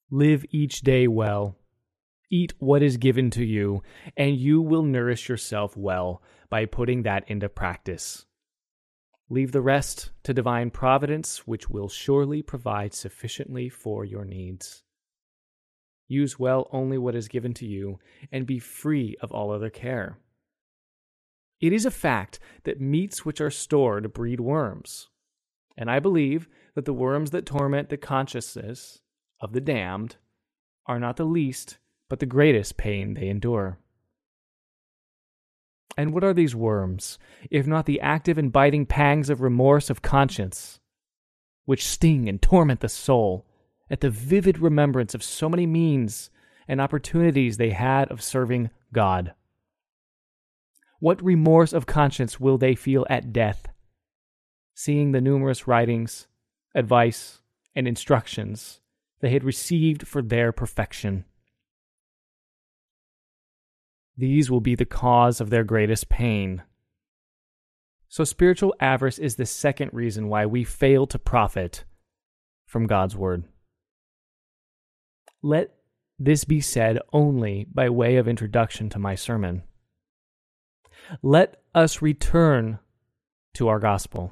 Live 0.09 0.45
each 0.49 0.81
day 0.81 1.07
well. 1.07 1.57
Eat 2.31 2.53
what 2.59 2.81
is 2.81 2.97
given 2.97 3.29
to 3.31 3.45
you, 3.45 3.83
and 4.17 4.35
you 4.37 4.61
will 4.61 4.83
nourish 4.83 5.29
yourself 5.29 5.77
well 5.77 6.21
by 6.49 6.65
putting 6.65 7.03
that 7.03 7.23
into 7.29 7.49
practice. 7.49 8.25
Leave 9.29 9.51
the 9.51 9.61
rest 9.61 10.11
to 10.23 10.33
divine 10.33 10.69
providence, 10.69 11.47
which 11.47 11.69
will 11.69 11.89
surely 11.89 12.41
provide 12.41 12.93
sufficiently 12.93 13.69
for 13.69 14.05
your 14.05 14.25
needs. 14.25 14.83
Use 16.07 16.37
well 16.37 16.69
only 16.71 16.97
what 16.97 17.15
is 17.15 17.27
given 17.27 17.53
to 17.55 17.65
you, 17.65 17.99
and 18.31 18.45
be 18.45 18.59
free 18.59 19.15
of 19.21 19.31
all 19.31 19.51
other 19.51 19.71
care. 19.71 20.19
It 21.59 21.73
is 21.73 21.85
a 21.85 21.91
fact 21.91 22.39
that 22.63 22.81
meats 22.81 23.25
which 23.25 23.41
are 23.41 23.49
stored 23.49 24.13
breed 24.13 24.39
worms, 24.39 25.09
and 25.77 25.89
I 25.89 25.99
believe 25.99 26.47
that 26.75 26.85
the 26.85 26.93
worms 26.93 27.31
that 27.31 27.45
torment 27.45 27.89
the 27.89 27.97
consciousness 27.97 29.01
of 29.41 29.53
the 29.53 29.61
damned 29.61 30.17
are 30.85 30.99
not 30.99 31.17
the 31.17 31.25
least, 31.25 31.79
but 32.09 32.19
the 32.19 32.25
greatest 32.25 32.77
pain 32.77 33.13
they 33.13 33.27
endure. 33.27 33.77
And 35.97 36.13
what 36.13 36.23
are 36.23 36.33
these 36.33 36.55
worms, 36.55 37.17
if 37.49 37.65
not 37.65 37.85
the 37.85 38.01
active 38.01 38.37
and 38.37 38.51
biting 38.51 38.85
pangs 38.85 39.29
of 39.29 39.41
remorse 39.41 39.89
of 39.89 40.01
conscience, 40.01 40.79
which 41.65 41.87
sting 41.87 42.27
and 42.27 42.41
torment 42.41 42.81
the 42.81 42.89
soul 42.89 43.45
at 43.89 44.01
the 44.01 44.09
vivid 44.09 44.59
remembrance 44.59 45.13
of 45.15 45.23
so 45.23 45.47
many 45.47 45.65
means 45.65 46.29
and 46.67 46.81
opportunities 46.81 47.57
they 47.57 47.69
had 47.69 48.11
of 48.11 48.21
serving 48.21 48.69
God? 48.91 49.33
What 50.99 51.23
remorse 51.23 51.71
of 51.71 51.85
conscience 51.85 52.39
will 52.39 52.57
they 52.57 52.75
feel 52.75 53.05
at 53.09 53.31
death, 53.31 53.67
seeing 54.73 55.11
the 55.11 55.21
numerous 55.21 55.67
writings, 55.67 56.27
advice, 56.73 57.41
and 57.75 57.87
instructions 57.87 58.81
they 59.21 59.29
had 59.29 59.43
received 59.43 60.07
for 60.07 60.21
their 60.21 60.51
perfection? 60.51 61.25
These 64.17 64.49
will 64.49 64.61
be 64.61 64.75
the 64.75 64.85
cause 64.85 65.41
of 65.41 65.49
their 65.49 65.63
greatest 65.63 66.09
pain. 66.09 66.63
So, 68.07 68.23
spiritual 68.23 68.73
avarice 68.79 69.19
is 69.19 69.35
the 69.35 69.45
second 69.45 69.91
reason 69.93 70.29
why 70.29 70.45
we 70.45 70.63
fail 70.63 71.05
to 71.07 71.19
profit 71.19 71.83
from 72.65 72.87
God's 72.87 73.15
Word. 73.15 73.43
Let 75.41 75.75
this 76.17 76.45
be 76.45 76.61
said 76.61 76.99
only 77.11 77.65
by 77.73 77.89
way 77.89 78.15
of 78.15 78.27
introduction 78.27 78.89
to 78.89 78.99
my 78.99 79.15
sermon. 79.15 79.63
Let 81.21 81.61
us 81.73 82.01
return 82.01 82.79
to 83.55 83.67
our 83.67 83.79
gospel. 83.79 84.31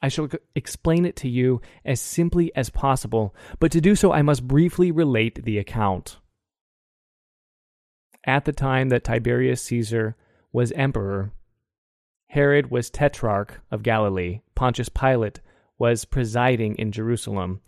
I 0.00 0.08
shall 0.08 0.28
explain 0.54 1.06
it 1.06 1.16
to 1.16 1.28
you 1.28 1.60
as 1.84 2.00
simply 2.00 2.54
as 2.54 2.70
possible, 2.70 3.34
but 3.58 3.72
to 3.72 3.80
do 3.80 3.96
so, 3.96 4.12
I 4.12 4.22
must 4.22 4.46
briefly 4.46 4.92
relate 4.92 5.44
the 5.44 5.58
account 5.58 6.18
at 8.26 8.44
the 8.44 8.52
time 8.52 8.88
that 8.88 9.04
Tiberius 9.04 9.62
Caesar 9.62 10.16
was 10.52 10.72
emperor, 10.72 11.32
Herod 12.28 12.70
was 12.70 12.90
tetrarch 12.90 13.60
of 13.70 13.82
Galilee, 13.82 14.40
Pontius 14.54 14.88
Pilate 14.88 15.40
was 15.78 16.04
presiding 16.04 16.76
in 16.76 16.92
Jerusalem, 16.92 17.60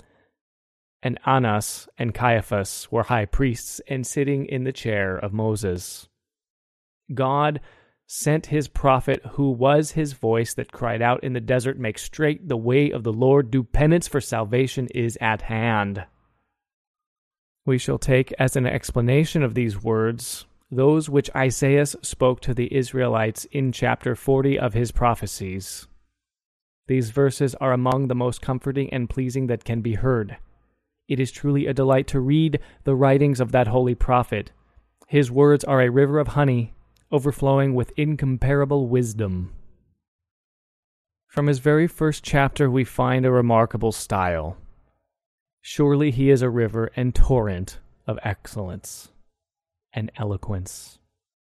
and 1.03 1.21
Annas 1.27 1.89
and 1.99 2.15
Caiaphas 2.15 2.89
were 2.91 3.05
high 3.05 3.27
priests 3.27 3.81
and 3.89 4.07
sitting 4.07 4.47
in 4.47 4.65
the 4.65 4.73
chair 4.73 5.17
of 5.17 5.33
Moses. 5.33 6.09
God 7.13 7.61
sent 8.09 8.47
his 8.47 8.69
prophet, 8.69 9.21
who 9.33 9.51
was 9.51 9.93
his 9.93 10.13
voice 10.13 10.55
that 10.55 10.73
cried 10.73 11.03
out 11.03 11.23
in 11.23 11.33
the 11.33 11.41
desert, 11.41 11.79
Make 11.79 11.99
straight 11.99 12.49
the 12.49 12.57
way 12.57 12.91
of 12.91 13.03
the 13.03 13.13
Lord, 13.13 13.51
do 13.51 13.63
penance, 13.63 14.09
for 14.09 14.21
salvation 14.21 14.89
is 14.95 15.19
at 15.21 15.43
hand 15.43 16.05
we 17.67 17.77
shall 17.77 17.99
take 17.99 18.33
as 18.39 18.57
an 18.57 18.65
explanation 18.65 19.43
of 19.43 19.55
these 19.55 19.83
words 19.83 20.47
those 20.71 21.09
which 21.09 21.31
Isaiah 21.35 21.87
spoke 21.87 22.41
to 22.41 22.55
the 22.55 22.75
Israelites 22.75 23.45
in 23.53 23.71
chapter 23.71 24.17
40 24.17 24.59
of 24.59 24.75
his 24.75 24.91
prophecies. 24.91 25.87
These 26.89 27.11
verses 27.11 27.55
are 27.57 27.73
among 27.73 28.09
the 28.09 28.15
most 28.15 28.41
comforting 28.41 28.93
and 28.93 29.11
pleasing 29.11 29.47
that 29.47 29.65
can 29.65 29.81
be 29.81 29.95
heard. 29.95 30.39
It 31.09 31.21
is 31.21 31.31
truly 31.31 31.67
a 31.67 31.75
delight 31.75 32.09
to 32.09 32.21
read 32.21 32.59
the 32.85 32.97
writings 32.97 33.41
of 33.41 33.53
that 33.53 33.69
holy 33.69 33.95
prophet. 33.95 34.51
His 35.07 35.31
words 35.31 35.63
are 35.63 35.83
a 35.83 35.91
river 35.91 36.19
of 36.19 36.29
honey, 36.29 36.75
overflowing 37.13 37.75
with 37.75 37.93
incomparable 37.97 38.89
wisdom. 38.89 39.53
From 41.29 41.47
his 41.47 41.61
very 41.61 41.87
first 41.87 42.25
chapter, 42.25 42.69
we 42.69 42.83
find 42.83 43.25
a 43.25 43.31
remarkable 43.31 43.93
style. 43.93 44.57
Surely 45.69 46.13
he 46.13 46.31
is 46.31 46.43
a 46.43 46.49
river 46.49 46.93
and 46.95 47.13
torrent 47.13 47.81
of 48.07 48.21
excellence 48.23 49.11
and 49.93 50.13
eloquence. 50.17 51.01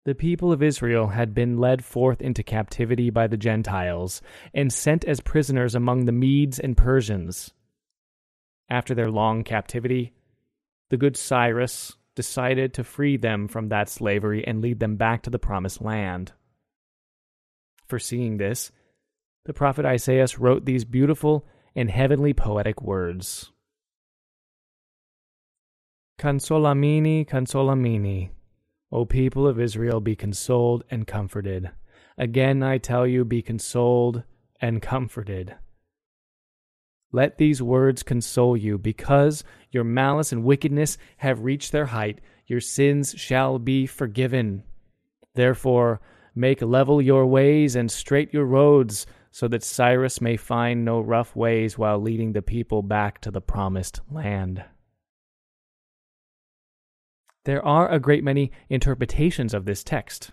The 0.03 0.13
people 0.13 0.51
of 0.51 0.61
Israel 0.61 1.07
had 1.07 1.33
been 1.33 1.59
led 1.59 1.85
forth 1.85 2.21
into 2.21 2.43
captivity 2.43 3.09
by 3.09 3.27
the 3.27 3.37
Gentiles 3.37 4.21
and 4.53 4.73
sent 4.73 5.05
as 5.05 5.21
prisoners 5.21 5.75
among 5.75 6.03
the 6.03 6.11
Medes 6.11 6.59
and 6.59 6.75
Persians. 6.75 7.53
After 8.69 8.93
their 8.93 9.09
long 9.09 9.45
captivity, 9.45 10.11
the 10.89 10.97
good 10.97 11.15
Cyrus 11.15 11.95
decided 12.13 12.73
to 12.73 12.83
free 12.83 13.15
them 13.15 13.47
from 13.47 13.69
that 13.69 13.87
slavery 13.87 14.45
and 14.45 14.61
lead 14.61 14.81
them 14.81 14.97
back 14.97 15.23
to 15.23 15.29
the 15.29 15.39
promised 15.39 15.81
land. 15.81 16.33
Foreseeing 17.87 18.35
this, 18.35 18.73
the 19.45 19.53
prophet 19.53 19.85
Isaiah 19.85 20.27
wrote 20.37 20.65
these 20.65 20.83
beautiful 20.83 21.47
and 21.77 21.89
heavenly 21.89 22.33
poetic 22.33 22.81
words. 22.81 23.50
Consolamini, 26.21 27.27
consolamini. 27.27 28.29
O 28.91 29.05
people 29.05 29.47
of 29.47 29.59
Israel, 29.59 29.99
be 29.99 30.15
consoled 30.15 30.83
and 30.91 31.07
comforted. 31.07 31.71
Again 32.15 32.61
I 32.61 32.77
tell 32.77 33.07
you, 33.07 33.25
be 33.25 33.41
consoled 33.41 34.21
and 34.61 34.83
comforted. 34.83 35.55
Let 37.11 37.39
these 37.39 37.59
words 37.59 38.03
console 38.03 38.55
you, 38.55 38.77
because 38.77 39.43
your 39.71 39.83
malice 39.83 40.31
and 40.31 40.43
wickedness 40.43 40.99
have 41.17 41.43
reached 41.43 41.71
their 41.71 41.87
height. 41.87 42.21
Your 42.45 42.61
sins 42.61 43.15
shall 43.17 43.57
be 43.57 43.87
forgiven. 43.87 44.61
Therefore, 45.33 46.01
make 46.35 46.61
level 46.61 47.01
your 47.01 47.25
ways 47.25 47.75
and 47.75 47.89
straight 47.89 48.31
your 48.31 48.45
roads, 48.45 49.07
so 49.31 49.47
that 49.47 49.63
Cyrus 49.63 50.21
may 50.21 50.37
find 50.37 50.85
no 50.85 50.99
rough 50.99 51.35
ways 51.35 51.79
while 51.79 51.97
leading 51.97 52.33
the 52.33 52.43
people 52.43 52.83
back 52.83 53.21
to 53.21 53.31
the 53.31 53.41
promised 53.41 54.01
land. 54.11 54.63
There 57.45 57.65
are 57.65 57.89
a 57.89 57.99
great 57.99 58.23
many 58.23 58.51
interpretations 58.69 59.53
of 59.53 59.65
this 59.65 59.83
text. 59.83 60.31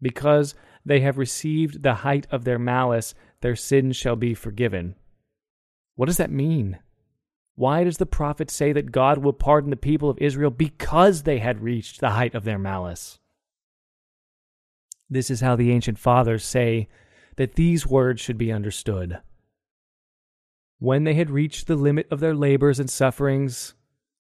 Because 0.00 0.54
they 0.84 1.00
have 1.00 1.18
received 1.18 1.82
the 1.82 1.94
height 1.94 2.26
of 2.30 2.44
their 2.44 2.58
malice, 2.58 3.14
their 3.40 3.56
sins 3.56 3.96
shall 3.96 4.16
be 4.16 4.34
forgiven. 4.34 4.94
What 5.94 6.06
does 6.06 6.16
that 6.18 6.30
mean? 6.30 6.78
Why 7.54 7.84
does 7.84 7.96
the 7.96 8.06
prophet 8.06 8.50
say 8.50 8.72
that 8.72 8.92
God 8.92 9.18
will 9.18 9.32
pardon 9.32 9.70
the 9.70 9.76
people 9.76 10.10
of 10.10 10.18
Israel 10.18 10.50
because 10.50 11.22
they 11.22 11.38
had 11.38 11.62
reached 11.62 12.00
the 12.00 12.10
height 12.10 12.34
of 12.34 12.44
their 12.44 12.58
malice? 12.58 13.18
This 15.08 15.30
is 15.30 15.40
how 15.40 15.56
the 15.56 15.72
ancient 15.72 15.98
fathers 15.98 16.44
say 16.44 16.88
that 17.36 17.54
these 17.54 17.86
words 17.86 18.20
should 18.20 18.38
be 18.38 18.52
understood. 18.52 19.20
When 20.78 21.04
they 21.04 21.14
had 21.14 21.30
reached 21.30 21.66
the 21.66 21.76
limit 21.76 22.06
of 22.10 22.20
their 22.20 22.34
labors 22.34 22.78
and 22.78 22.90
sufferings, 22.90 23.74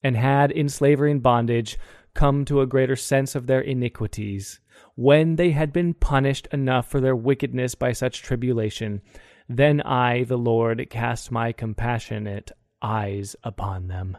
and 0.04 0.16
had 0.16 0.52
in 0.52 0.70
slavery 0.70 1.12
and 1.12 1.24
bondage 1.24 1.78
come 2.14 2.46
to 2.46 2.62
a 2.62 2.68
greater 2.68 2.96
sense 2.96 3.36
of 3.36 3.48
their 3.48 3.62
iniquities, 3.62 4.60
when 4.96 5.36
they 5.36 5.52
had 5.52 5.74
been 5.74 5.94
punished 5.94 6.48
enough 6.52 6.90
for 6.90 7.02
their 7.02 7.16
wickedness 7.16 7.76
by 7.76 7.92
such 7.92 8.22
tribulation, 8.22 9.02
Then 9.48 9.82
I, 9.82 10.24
the 10.24 10.38
Lord, 10.38 10.90
cast 10.90 11.32
my 11.32 11.52
compassionate 11.52 12.52
eyes 12.82 13.36
upon 13.44 13.88
them. 13.88 14.18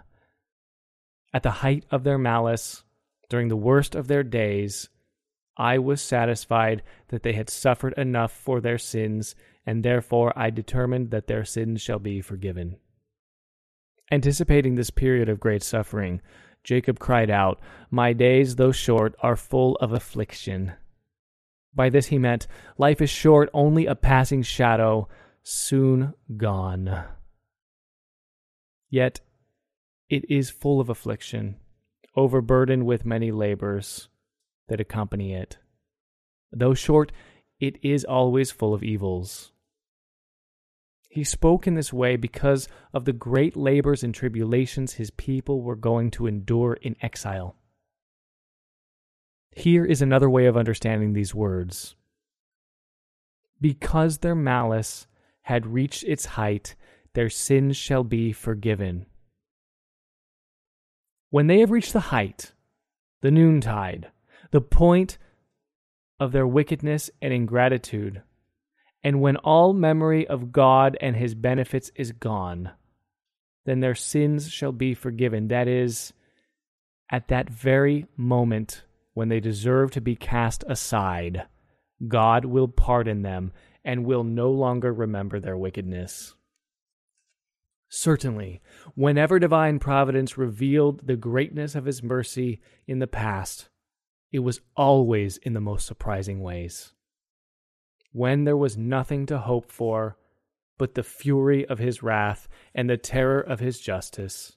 At 1.32 1.42
the 1.42 1.50
height 1.50 1.84
of 1.90 2.04
their 2.04 2.18
malice, 2.18 2.84
during 3.28 3.48
the 3.48 3.56
worst 3.56 3.94
of 3.94 4.08
their 4.08 4.22
days, 4.22 4.88
I 5.56 5.78
was 5.78 6.00
satisfied 6.00 6.82
that 7.08 7.22
they 7.22 7.32
had 7.32 7.50
suffered 7.50 7.94
enough 7.96 8.32
for 8.32 8.60
their 8.60 8.78
sins, 8.78 9.34
and 9.64 9.82
therefore 9.82 10.32
I 10.36 10.50
determined 10.50 11.10
that 11.10 11.26
their 11.26 11.44
sins 11.44 11.80
shall 11.80 11.98
be 11.98 12.20
forgiven. 12.20 12.76
Anticipating 14.10 14.74
this 14.76 14.90
period 14.90 15.28
of 15.28 15.40
great 15.40 15.62
suffering, 15.62 16.20
Jacob 16.62 16.98
cried 16.98 17.30
out, 17.30 17.60
My 17.90 18.12
days, 18.12 18.56
though 18.56 18.72
short, 18.72 19.14
are 19.20 19.36
full 19.36 19.76
of 19.76 19.92
affliction. 19.92 20.72
By 21.74 21.90
this 21.90 22.06
he 22.06 22.18
meant, 22.18 22.46
Life 22.78 23.00
is 23.00 23.10
short, 23.10 23.50
only 23.52 23.86
a 23.86 23.94
passing 23.94 24.42
shadow, 24.42 25.08
soon 25.42 26.14
gone. 26.36 27.04
Yet 28.90 29.20
it 30.08 30.28
is 30.30 30.50
full 30.50 30.80
of 30.80 30.88
affliction, 30.88 31.56
overburdened 32.14 32.86
with 32.86 33.04
many 33.04 33.30
labors 33.30 34.08
that 34.68 34.80
accompany 34.80 35.34
it. 35.34 35.58
Though 36.52 36.74
short, 36.74 37.12
it 37.60 37.76
is 37.82 38.04
always 38.04 38.50
full 38.50 38.72
of 38.72 38.82
evils. 38.82 39.52
He 41.08 41.24
spoke 41.24 41.66
in 41.66 41.74
this 41.74 41.92
way 41.92 42.16
because 42.16 42.68
of 42.92 43.04
the 43.04 43.12
great 43.12 43.56
labors 43.56 44.02
and 44.02 44.14
tribulations 44.14 44.94
his 44.94 45.10
people 45.10 45.62
were 45.62 45.76
going 45.76 46.10
to 46.12 46.26
endure 46.26 46.74
in 46.74 46.96
exile. 47.00 47.56
Here 49.52 49.84
is 49.84 50.02
another 50.02 50.28
way 50.28 50.46
of 50.46 50.56
understanding 50.56 51.12
these 51.14 51.34
words. 51.34 51.94
Because 53.60 54.18
their 54.18 54.34
malice 54.34 55.06
had 55.42 55.66
reached 55.66 56.04
its 56.04 56.26
height, 56.26 56.74
their 57.14 57.30
sins 57.30 57.76
shall 57.76 58.04
be 58.04 58.32
forgiven. 58.32 59.06
When 61.30 61.46
they 61.46 61.60
have 61.60 61.70
reached 61.70 61.94
the 61.94 62.00
height, 62.00 62.52
the 63.22 63.30
noontide, 63.30 64.10
the 64.50 64.60
point 64.60 65.16
of 66.20 66.32
their 66.32 66.46
wickedness 66.46 67.10
and 67.22 67.32
ingratitude, 67.32 68.22
and 69.02 69.20
when 69.20 69.36
all 69.36 69.72
memory 69.72 70.26
of 70.26 70.52
God 70.52 70.96
and 71.00 71.16
his 71.16 71.34
benefits 71.34 71.90
is 71.94 72.12
gone, 72.12 72.72
then 73.64 73.80
their 73.80 73.94
sins 73.94 74.50
shall 74.50 74.72
be 74.72 74.94
forgiven. 74.94 75.48
That 75.48 75.68
is, 75.68 76.12
at 77.10 77.28
that 77.28 77.50
very 77.50 78.06
moment 78.16 78.84
when 79.14 79.28
they 79.28 79.40
deserve 79.40 79.90
to 79.92 80.00
be 80.00 80.16
cast 80.16 80.64
aside, 80.68 81.46
God 82.06 82.44
will 82.44 82.68
pardon 82.68 83.22
them 83.22 83.52
and 83.84 84.04
will 84.04 84.24
no 84.24 84.50
longer 84.50 84.92
remember 84.92 85.40
their 85.40 85.56
wickedness. 85.56 86.34
Certainly, 87.88 88.60
whenever 88.94 89.38
divine 89.38 89.78
providence 89.78 90.36
revealed 90.36 91.06
the 91.06 91.16
greatness 91.16 91.74
of 91.74 91.84
his 91.84 92.02
mercy 92.02 92.60
in 92.86 92.98
the 92.98 93.06
past, 93.06 93.68
it 94.32 94.40
was 94.40 94.60
always 94.76 95.36
in 95.38 95.52
the 95.52 95.60
most 95.60 95.86
surprising 95.86 96.40
ways 96.40 96.92
when 98.16 98.44
there 98.44 98.56
was 98.56 98.78
nothing 98.78 99.26
to 99.26 99.36
hope 99.36 99.70
for 99.70 100.16
but 100.78 100.94
the 100.94 101.02
fury 101.02 101.66
of 101.66 101.78
his 101.78 102.02
wrath 102.02 102.48
and 102.74 102.88
the 102.88 102.96
terror 102.96 103.40
of 103.40 103.60
his 103.60 103.78
justice, 103.78 104.56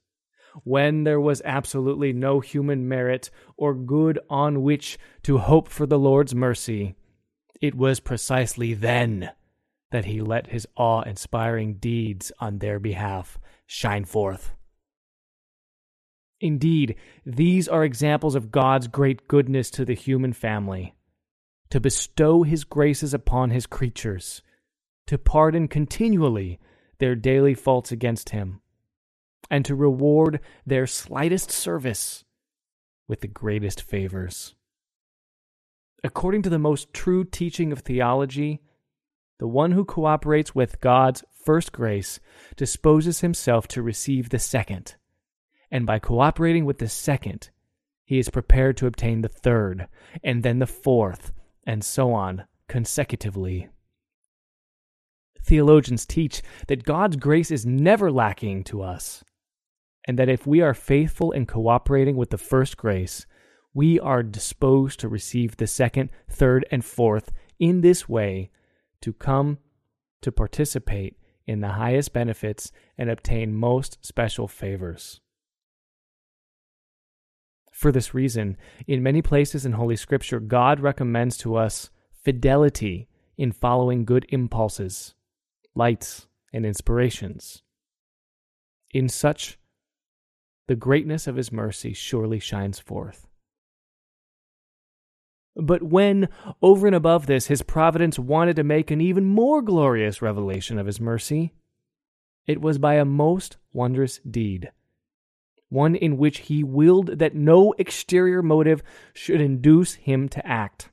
when 0.63 1.03
there 1.03 1.19
was 1.19 1.41
absolutely 1.43 2.13
no 2.13 2.39
human 2.39 2.87
merit 2.87 3.29
or 3.57 3.73
good 3.73 4.17
on 4.29 4.63
which 4.63 4.97
to 5.23 5.39
hope 5.39 5.67
for 5.67 5.85
the 5.85 5.99
Lord's 5.99 6.33
mercy, 6.33 6.95
it 7.61 7.75
was 7.75 7.99
precisely 7.99 8.73
then 8.73 9.29
that 9.91 10.05
he 10.05 10.21
let 10.21 10.47
his 10.47 10.65
awe 10.77 11.01
inspiring 11.01 11.73
deeds 11.73 12.31
on 12.39 12.59
their 12.59 12.79
behalf 12.79 13.37
shine 13.65 14.05
forth. 14.05 14.53
Indeed, 16.39 16.95
these 17.25 17.67
are 17.67 17.83
examples 17.83 18.35
of 18.35 18.51
God's 18.51 18.87
great 18.87 19.27
goodness 19.27 19.69
to 19.71 19.83
the 19.83 19.95
human 19.95 20.31
family 20.31 20.93
to 21.71 21.79
bestow 21.79 22.43
his 22.43 22.63
graces 22.63 23.13
upon 23.13 23.51
his 23.51 23.67
creatures, 23.67 24.41
to 25.07 25.17
pardon 25.17 25.67
continually 25.67 26.59
their 26.99 27.15
daily 27.15 27.53
faults 27.53 27.91
against 27.91 28.29
him, 28.29 28.61
and 29.49 29.65
to 29.65 29.75
reward 29.75 30.39
their 30.65 30.87
slightest 30.87 31.51
service 31.51 32.23
with 33.07 33.21
the 33.21 33.27
greatest 33.27 33.81
favors. 33.81 34.55
According 36.03 36.43
to 36.43 36.49
the 36.49 36.59
most 36.59 36.93
true 36.93 37.23
teaching 37.23 37.71
of 37.71 37.79
theology, 37.79 38.61
the 39.39 39.47
one 39.47 39.71
who 39.71 39.85
cooperates 39.85 40.53
with 40.53 40.81
God's 40.81 41.23
first 41.43 41.71
grace 41.71 42.19
disposes 42.55 43.21
himself 43.21 43.67
to 43.69 43.81
receive 43.81 44.29
the 44.29 44.39
second, 44.39 44.95
and 45.71 45.85
by 45.85 45.99
cooperating 45.99 46.65
with 46.65 46.79
the 46.79 46.89
second, 46.89 47.49
he 48.05 48.17
is 48.17 48.29
prepared 48.29 48.75
to 48.77 48.87
obtain 48.87 49.21
the 49.21 49.29
third, 49.29 49.87
and 50.23 50.41
then 50.43 50.59
the 50.59 50.67
fourth, 50.67 51.31
and 51.69 51.83
so 51.83 52.11
on 52.11 52.45
consecutively. 52.67 53.69
Theologians 55.43 56.03
teach 56.03 56.41
that 56.67 56.83
God's 56.83 57.15
grace 57.15 57.51
is 57.51 57.63
never 57.63 58.11
lacking 58.11 58.63
to 58.65 58.81
us, 58.81 59.23
and 60.07 60.17
that 60.17 60.29
if 60.29 60.47
we 60.47 60.61
are 60.61 60.73
faithful 60.73 61.31
in 61.31 61.45
cooperating 61.45 62.17
with 62.17 62.31
the 62.31 62.39
first 62.39 62.75
grace, 62.75 63.27
we 63.71 63.99
are 63.99 64.23
disposed 64.23 64.99
to 64.99 65.07
receive 65.07 65.57
the 65.57 65.67
second, 65.67 66.09
third, 66.27 66.65
and 66.71 66.83
fourth 66.83 67.31
in 67.59 67.81
this 67.81 68.09
way 68.09 68.49
to 69.01 69.13
come 69.13 69.59
to 70.23 70.31
participate 70.31 71.17
in 71.45 71.61
the 71.61 71.73
highest 71.73 72.13
benefits 72.13 72.71
and 72.97 73.11
obtain 73.11 73.53
most 73.53 73.99
special 74.01 74.47
favors. 74.47 75.21
For 77.79 77.93
this 77.93 78.13
reason, 78.13 78.57
in 78.87 79.01
many 79.01 79.21
places 79.21 79.65
in 79.65 79.71
Holy 79.71 79.95
Scripture, 79.95 80.41
God 80.41 80.81
recommends 80.81 81.37
to 81.37 81.55
us 81.55 81.89
fidelity 82.11 83.07
in 83.37 83.53
following 83.53 84.03
good 84.03 84.25
impulses, 84.27 85.15
lights, 85.73 86.27
and 86.51 86.65
inspirations. 86.65 87.63
In 88.91 89.07
such, 89.07 89.57
the 90.67 90.75
greatness 90.75 91.25
of 91.25 91.37
His 91.37 91.53
mercy 91.53 91.93
surely 91.93 92.37
shines 92.37 92.79
forth. 92.79 93.29
But 95.55 95.81
when, 95.81 96.27
over 96.61 96.85
and 96.85 96.95
above 96.97 97.27
this, 97.27 97.47
His 97.47 97.61
providence 97.61 98.19
wanted 98.19 98.57
to 98.57 98.63
make 98.65 98.91
an 98.91 98.99
even 98.99 99.23
more 99.23 99.61
glorious 99.61 100.21
revelation 100.21 100.77
of 100.77 100.85
His 100.85 100.99
mercy, 100.99 101.53
it 102.45 102.59
was 102.59 102.77
by 102.77 102.95
a 102.95 103.05
most 103.05 103.55
wondrous 103.71 104.19
deed 104.29 104.69
one 105.69 105.95
in 105.95 106.17
which 106.17 106.39
he 106.39 106.63
willed 106.63 107.19
that 107.19 107.35
no 107.35 107.73
exterior 107.77 108.41
motive 108.41 108.81
should 109.13 109.39
induce 109.39 109.93
him 109.93 110.27
to 110.29 110.45
act. 110.45 110.89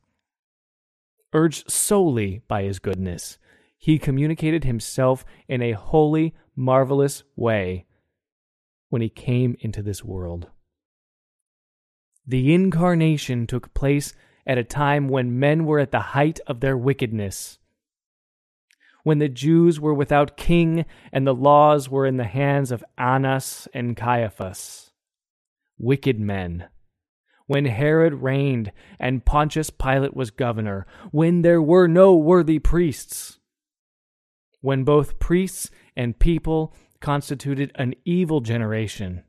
Urged 1.32 1.70
solely 1.70 2.42
by 2.46 2.62
his 2.62 2.78
goodness, 2.78 3.38
he 3.76 3.98
communicated 3.98 4.64
himself 4.64 5.24
in 5.48 5.60
a 5.60 5.72
holy, 5.72 6.34
marvelous 6.54 7.22
way 7.34 7.86
when 8.88 9.02
he 9.02 9.08
came 9.08 9.56
into 9.60 9.82
this 9.82 10.04
world. 10.04 10.48
The 12.26 12.54
incarnation 12.54 13.46
took 13.46 13.74
place 13.74 14.14
at 14.46 14.58
a 14.58 14.64
time 14.64 15.08
when 15.08 15.38
men 15.38 15.64
were 15.64 15.78
at 15.78 15.90
the 15.90 16.00
height 16.00 16.40
of 16.46 16.60
their 16.60 16.76
wickedness 16.76 17.58
when 19.06 19.20
the 19.20 19.28
Jews 19.28 19.78
were 19.78 19.94
without 19.94 20.36
king 20.36 20.84
and 21.12 21.24
the 21.24 21.32
laws 21.32 21.88
were 21.88 22.06
in 22.06 22.16
the 22.16 22.24
hands 22.24 22.72
of 22.72 22.82
Annas 22.98 23.68
and 23.72 23.96
Caiaphas. 23.96 24.90
Wicked 25.78 26.18
men. 26.18 26.66
When 27.46 27.66
Herod 27.66 28.14
reigned 28.14 28.72
and 28.98 29.24
Pontius 29.24 29.70
Pilate 29.70 30.16
was 30.16 30.32
governor, 30.32 30.88
when 31.12 31.42
there 31.42 31.62
were 31.62 31.86
no 31.86 32.16
worthy 32.16 32.58
priests. 32.58 33.38
When 34.60 34.82
both 34.82 35.20
priests 35.20 35.70
and 35.96 36.18
people 36.18 36.74
constituted 36.98 37.70
an 37.76 37.94
evil 38.04 38.40
generation. 38.40 39.22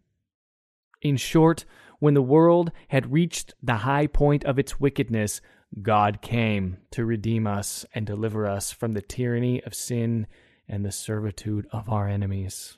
In 1.03 1.17
short, 1.17 1.65
when 1.99 2.15
the 2.15 2.23
world 2.23 2.71
had 2.87 3.13
reached 3.13 3.53
the 3.61 3.75
high 3.75 4.07
point 4.07 4.43
of 4.43 4.57
its 4.57 4.79
wickedness, 4.79 5.39
God 5.82 6.21
came 6.21 6.77
to 6.91 7.06
redeem 7.06 7.45
us 7.45 7.86
and 7.93 8.06
deliver 8.06 8.47
us 8.47 8.71
from 8.71 8.93
the 8.93 9.01
tyranny 9.01 9.63
of 9.63 9.75
sin 9.75 10.27
and 10.67 10.84
the 10.86 10.91
servitude 10.91 11.67
of 11.71 11.89
our 11.89 12.08
enemies. 12.08 12.77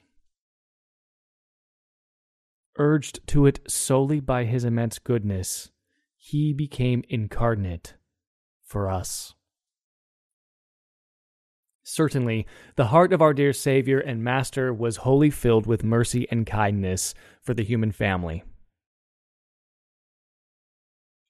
Urged 2.78 3.26
to 3.28 3.46
it 3.46 3.60
solely 3.70 4.20
by 4.20 4.46
his 4.46 4.64
immense 4.64 5.00
goodness, 5.00 5.72
he 6.16 6.54
became 6.54 7.04
incarnate 7.10 7.96
for 8.62 8.90
us. 8.90 9.34
Certainly, 11.84 12.46
the 12.76 12.88
heart 12.88 13.12
of 13.14 13.22
our 13.22 13.34
dear 13.34 13.52
Savior 13.52 14.00
and 14.00 14.24
Master 14.24 14.72
was 14.72 14.98
wholly 14.98 15.32
filled 15.32 15.66
with 15.66 15.84
mercy 15.84 16.28
and 16.30 16.46
kindness 16.46 17.16
for 17.42 17.54
the 17.54 17.64
human 17.64 17.92
family. 17.92 18.44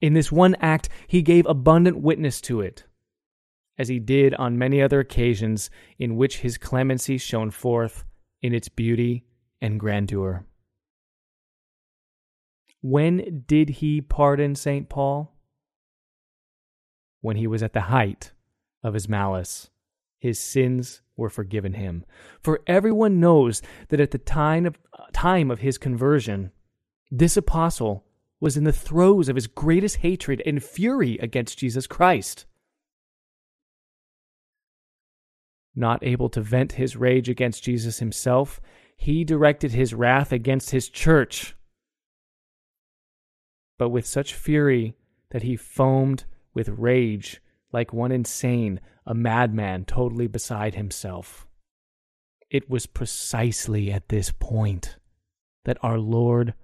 In 0.01 0.13
this 0.13 0.31
one 0.31 0.55
act, 0.61 0.89
he 1.07 1.21
gave 1.21 1.45
abundant 1.45 1.99
witness 1.99 2.39
to 2.41 2.61
it. 2.61 2.85
as 3.79 3.87
he 3.87 3.97
did 3.97 4.33
on 4.35 4.57
many 4.57 4.81
other 4.81 4.99
occasions 4.99 5.69
in 5.97 6.17
which 6.17 6.39
his 6.39 6.57
clemency 6.57 7.17
shone 7.17 7.49
forth 7.49 8.03
in 8.41 8.53
its 8.53 8.67
beauty 8.67 9.23
and 9.61 9.79
grandeur. 9.79 10.45
When 12.81 13.45
did 13.47 13.69
he 13.69 14.01
pardon 14.01 14.55
St. 14.55 14.89
Paul? 14.89 15.33
When 17.21 17.37
he 17.37 17.47
was 17.47 17.63
at 17.63 17.73
the 17.73 17.81
height 17.81 18.33
of 18.83 18.93
his 18.93 19.07
malice. 19.09 19.69
His 20.19 20.37
sins 20.37 21.01
were 21.15 21.29
forgiven 21.29 21.73
him. 21.73 22.03
For 22.41 22.61
everyone 22.67 23.21
knows 23.21 23.61
that 23.87 24.01
at 24.01 24.11
the 24.11 24.17
time 24.17 24.65
of, 24.65 24.77
time 25.13 25.49
of 25.49 25.59
his 25.59 25.77
conversion, 25.77 26.51
this 27.09 27.37
apostle 27.37 28.05
was 28.39 28.55
in 28.55 28.63
the 28.63 28.71
throes 28.71 29.29
of 29.29 29.35
his 29.35 29.47
greatest 29.47 29.97
hatred 29.97 30.41
and 30.45 30.63
fury 30.63 31.17
against 31.17 31.57
Jesus 31.57 31.87
Christ. 31.87 32.45
Not 35.75 36.03
able 36.03 36.29
to 36.29 36.41
vent 36.41 36.73
his 36.73 36.95
rage 36.95 37.29
against 37.29 37.63
Jesus 37.63 37.99
himself, 37.99 38.59
he 38.97 39.23
directed 39.23 39.71
his 39.71 39.93
wrath 39.93 40.31
against 40.31 40.71
his 40.71 40.89
church. 40.89 41.55
But 43.77 43.89
with 43.89 44.05
such 44.05 44.33
fury 44.33 44.95
that 45.31 45.43
he 45.43 45.55
foamed 45.55 46.25
with 46.53 46.69
rage 46.69 47.41
like 47.71 47.93
one 47.93 48.11
insane, 48.11 48.79
a 49.05 49.13
madman 49.13 49.85
totally 49.85 50.27
beside 50.27 50.75
himself. 50.75 51.47
It 52.49 52.69
was 52.69 52.85
precisely 52.85 53.91
at 53.91 54.09
this 54.09 54.31
point 54.31 54.97
that 55.65 55.77
our 55.81 55.99
Lord 55.99 56.55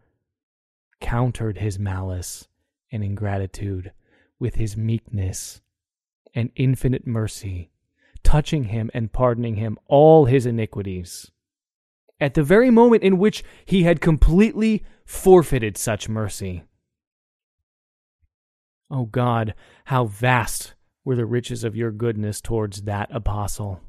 countered 1.05 1.59
his 1.59 1.77
malice 1.77 2.47
and 2.91 3.03
ingratitude 3.03 3.91
with 4.39 4.55
his 4.55 4.75
meekness 4.75 5.61
and 6.33 6.49
infinite 6.55 7.05
mercy, 7.05 7.69
touching 8.23 8.63
him 8.63 8.89
and 8.91 9.13
pardoning 9.13 9.55
him 9.55 9.77
all 9.85 10.25
his 10.25 10.47
iniquities. 10.47 11.29
At 12.19 12.33
the 12.33 12.41
very 12.41 12.71
moment 12.71 13.03
in 13.03 13.19
which 13.19 13.43
he 13.65 13.83
had 13.83 14.01
completely 14.01 14.83
forfeited 15.05 15.77
such 15.77 16.09
mercy. 16.09 16.63
O 18.89 19.01
oh 19.01 19.05
God, 19.05 19.53
how 19.85 20.05
vast 20.05 20.73
were 21.03 21.15
the 21.15 21.27
riches 21.27 21.63
of 21.63 21.75
your 21.75 21.91
goodness 21.91 22.41
towards 22.41 22.81
that 22.81 23.13
apostle. 23.13 23.79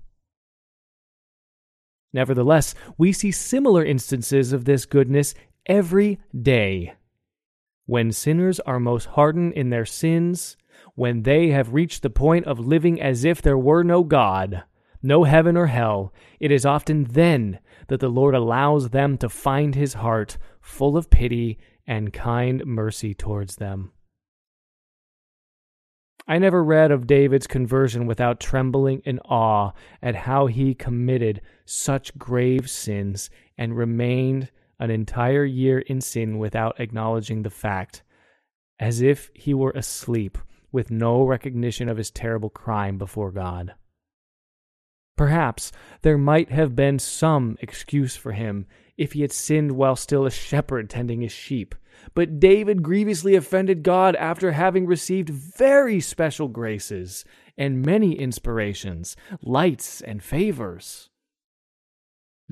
Nevertheless, 2.12 2.74
we 2.98 3.10
see 3.14 3.30
similar 3.30 3.82
instances 3.82 4.52
of 4.52 4.66
this 4.66 4.84
goodness 4.84 5.34
every 5.64 6.20
day. 6.38 6.92
When 7.86 8.10
sinners 8.10 8.58
are 8.60 8.80
most 8.80 9.06
hardened 9.06 9.52
in 9.52 9.70
their 9.70 9.86
sins, 9.86 10.56
when 10.94 11.22
they 11.22 11.50
have 11.50 11.72
reached 11.72 12.02
the 12.02 12.10
point 12.10 12.44
of 12.46 12.58
living 12.58 13.00
as 13.00 13.24
if 13.24 13.40
there 13.40 13.56
were 13.56 13.84
no 13.84 14.02
God, 14.02 14.64
no 15.02 15.22
heaven 15.22 15.56
or 15.56 15.66
hell, 15.66 16.12
it 16.40 16.50
is 16.50 16.66
often 16.66 17.04
then 17.04 17.60
that 17.86 18.00
the 18.00 18.08
Lord 18.08 18.34
allows 18.34 18.90
them 18.90 19.16
to 19.18 19.28
find 19.28 19.74
his 19.74 19.94
heart 19.94 20.36
full 20.60 20.96
of 20.96 21.10
pity 21.10 21.58
and 21.86 22.12
kind 22.12 22.66
mercy 22.66 23.14
towards 23.14 23.56
them. 23.56 23.92
I 26.26 26.38
never 26.38 26.64
read 26.64 26.90
of 26.90 27.06
David's 27.06 27.46
conversion 27.46 28.04
without 28.06 28.40
trembling 28.40 29.00
in 29.04 29.20
awe 29.20 29.70
at 30.02 30.16
how 30.16 30.46
he 30.46 30.74
committed 30.74 31.40
such 31.64 32.18
grave 32.18 32.68
sins 32.68 33.30
and 33.56 33.76
remained 33.76 34.50
an 34.78 34.90
entire 34.90 35.44
year 35.44 35.78
in 35.78 36.00
sin 36.00 36.38
without 36.38 36.80
acknowledging 36.80 37.42
the 37.42 37.50
fact, 37.50 38.02
as 38.78 39.00
if 39.00 39.30
he 39.34 39.54
were 39.54 39.70
asleep 39.70 40.38
with 40.72 40.90
no 40.90 41.24
recognition 41.24 41.88
of 41.88 41.96
his 41.96 42.10
terrible 42.10 42.50
crime 42.50 42.98
before 42.98 43.30
God. 43.30 43.74
Perhaps 45.16 45.72
there 46.02 46.18
might 46.18 46.50
have 46.50 46.76
been 46.76 46.98
some 46.98 47.56
excuse 47.60 48.16
for 48.16 48.32
him 48.32 48.66
if 48.98 49.12
he 49.12 49.22
had 49.22 49.32
sinned 49.32 49.72
while 49.72 49.96
still 49.96 50.26
a 50.26 50.30
shepherd 50.30 50.90
tending 50.90 51.22
his 51.22 51.32
sheep 51.32 51.74
but 52.14 52.40
David 52.40 52.82
grievously 52.82 53.34
offended 53.34 53.82
God 53.82 54.16
after 54.16 54.52
having 54.52 54.86
received 54.86 55.28
very 55.28 56.00
special 56.00 56.48
graces 56.48 57.24
and 57.56 57.84
many 57.84 58.12
inspirations, 58.18 59.16
lights, 59.42 60.00
and 60.00 60.22
favors. 60.22 61.10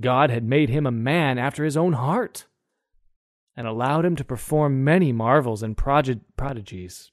God 0.00 0.30
had 0.30 0.44
made 0.44 0.70
him 0.70 0.86
a 0.86 0.92
man 0.92 1.38
after 1.38 1.64
his 1.64 1.76
own 1.76 1.92
heart 1.94 2.46
and 3.56 3.66
allowed 3.66 4.04
him 4.04 4.16
to 4.16 4.24
perform 4.24 4.84
many 4.84 5.12
marvels 5.12 5.62
and 5.62 5.76
prodigies. 5.76 7.12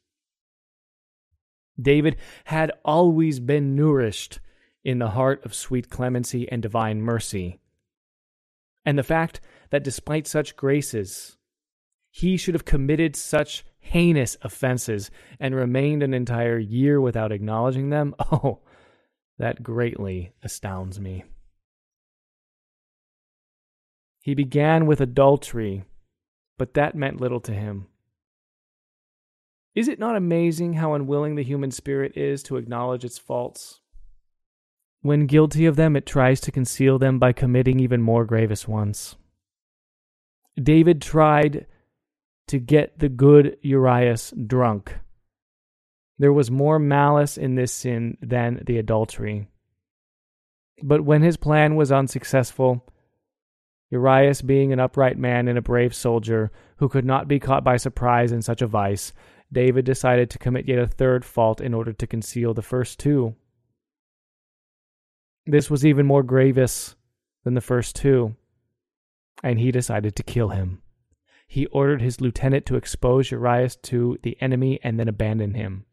David 1.79 2.17
had 2.45 2.71
always 2.83 3.39
been 3.39 3.75
nourished 3.75 4.39
in 4.83 4.99
the 4.99 5.11
heart 5.11 5.43
of 5.45 5.53
sweet 5.53 5.89
clemency 5.89 6.51
and 6.51 6.61
divine 6.61 7.01
mercy. 7.01 7.59
And 8.85 8.97
the 8.97 9.03
fact 9.03 9.41
that 9.69 9.83
despite 9.83 10.25
such 10.25 10.55
graces, 10.55 11.37
he 12.09 12.35
should 12.35 12.55
have 12.55 12.65
committed 12.65 13.15
such 13.15 13.63
heinous 13.79 14.37
offenses 14.41 15.11
and 15.39 15.55
remained 15.55 16.03
an 16.03 16.13
entire 16.13 16.57
year 16.57 16.99
without 16.99 17.31
acknowledging 17.31 17.89
them? 17.89 18.15
Oh, 18.31 18.59
that 19.37 19.63
greatly 19.63 20.33
astounds 20.43 20.99
me. 20.99 21.23
He 24.21 24.35
began 24.35 24.85
with 24.85 25.01
adultery, 25.01 25.83
but 26.57 26.75
that 26.75 26.95
meant 26.95 27.19
little 27.19 27.39
to 27.41 27.53
him. 27.53 27.87
Is 29.73 29.87
it 29.87 29.99
not 29.99 30.15
amazing 30.15 30.73
how 30.73 30.93
unwilling 30.93 31.35
the 31.35 31.43
human 31.43 31.71
spirit 31.71 32.15
is 32.15 32.43
to 32.43 32.57
acknowledge 32.57 33.03
its 33.03 33.17
faults? 33.17 33.79
When 35.01 35.25
guilty 35.25 35.65
of 35.65 35.75
them, 35.75 35.95
it 35.95 36.05
tries 36.05 36.39
to 36.41 36.51
conceal 36.51 36.99
them 36.99 37.17
by 37.17 37.33
committing 37.33 37.79
even 37.79 38.01
more 38.01 38.25
grievous 38.25 38.67
ones. 38.67 39.15
David 40.61 41.01
tried 41.01 41.65
to 42.47 42.59
get 42.59 42.99
the 42.99 43.09
good 43.09 43.57
Urias 43.61 44.33
drunk. 44.45 44.99
There 46.19 46.33
was 46.33 46.51
more 46.51 46.77
malice 46.77 47.37
in 47.37 47.55
this 47.55 47.71
sin 47.71 48.17
than 48.21 48.61
the 48.67 48.77
adultery. 48.77 49.47
But 50.83 51.03
when 51.03 51.23
his 51.23 51.37
plan 51.37 51.75
was 51.75 51.91
unsuccessful, 51.91 52.85
Urias, 53.91 54.41
being 54.41 54.73
an 54.73 54.79
upright 54.79 55.17
man 55.17 55.47
and 55.47 55.57
a 55.57 55.61
brave 55.61 55.93
soldier 55.93 56.51
who 56.77 56.89
could 56.89 57.05
not 57.05 57.27
be 57.27 57.39
caught 57.39 57.63
by 57.63 57.77
surprise 57.77 58.31
in 58.31 58.41
such 58.41 58.61
a 58.61 58.67
vice, 58.67 59.13
David 59.53 59.85
decided 59.85 60.29
to 60.31 60.39
commit 60.39 60.67
yet 60.67 60.79
a 60.79 60.87
third 60.87 61.23
fault 61.23 61.61
in 61.61 61.73
order 61.73 61.93
to 61.93 62.07
conceal 62.07 62.53
the 62.53 62.61
first 62.61 62.97
two. 62.97 63.35
This 65.45 65.69
was 65.69 65.85
even 65.85 66.05
more 66.05 66.23
grievous 66.23 66.95
than 67.43 67.53
the 67.53 67.61
first 67.61 67.95
two, 67.95 68.35
and 69.43 69.59
he 69.59 69.71
decided 69.71 70.15
to 70.15 70.23
kill 70.23 70.49
him 70.49 70.81
he 71.51 71.65
ordered 71.65 72.01
his 72.01 72.21
lieutenant 72.21 72.65
to 72.65 72.77
expose 72.77 73.29
Urias 73.29 73.75
to 73.75 74.17
the 74.23 74.37
enemy 74.39 74.79
and 74.83 74.97
then 74.97 75.09
abandon 75.09 75.53
him. 75.53 75.83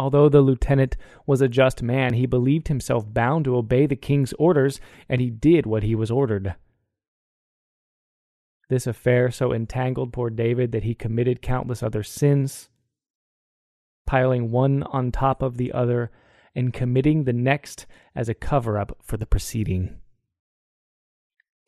Although 0.00 0.30
the 0.30 0.40
lieutenant 0.40 0.96
was 1.26 1.42
a 1.42 1.48
just 1.48 1.82
man, 1.82 2.14
he 2.14 2.24
believed 2.24 2.68
himself 2.68 3.12
bound 3.12 3.44
to 3.44 3.54
obey 3.54 3.84
the 3.84 3.96
king's 3.96 4.32
orders, 4.38 4.80
and 5.10 5.20
he 5.20 5.28
did 5.28 5.66
what 5.66 5.82
he 5.82 5.94
was 5.94 6.10
ordered. 6.10 6.54
This 8.70 8.86
affair 8.86 9.30
so 9.30 9.52
entangled 9.52 10.14
poor 10.14 10.30
David 10.30 10.72
that 10.72 10.84
he 10.84 10.94
committed 10.94 11.42
countless 11.42 11.82
other 11.82 12.02
sins, 12.02 12.70
piling 14.06 14.50
one 14.50 14.84
on 14.84 15.12
top 15.12 15.42
of 15.42 15.58
the 15.58 15.70
other 15.70 16.10
and 16.54 16.72
committing 16.72 17.24
the 17.24 17.34
next 17.34 17.84
as 18.14 18.30
a 18.30 18.34
cover 18.34 18.78
up 18.78 18.96
for 19.02 19.18
the 19.18 19.26
preceding. 19.26 19.98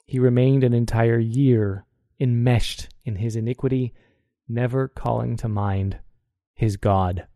He 0.06 0.18
remained 0.18 0.64
an 0.64 0.72
entire 0.72 1.18
year 1.18 1.84
enmeshed 2.18 2.88
in 3.04 3.16
his 3.16 3.36
iniquity, 3.36 3.92
never 4.48 4.88
calling 4.88 5.36
to 5.36 5.50
mind 5.50 5.98
his 6.54 6.78
God. 6.78 7.26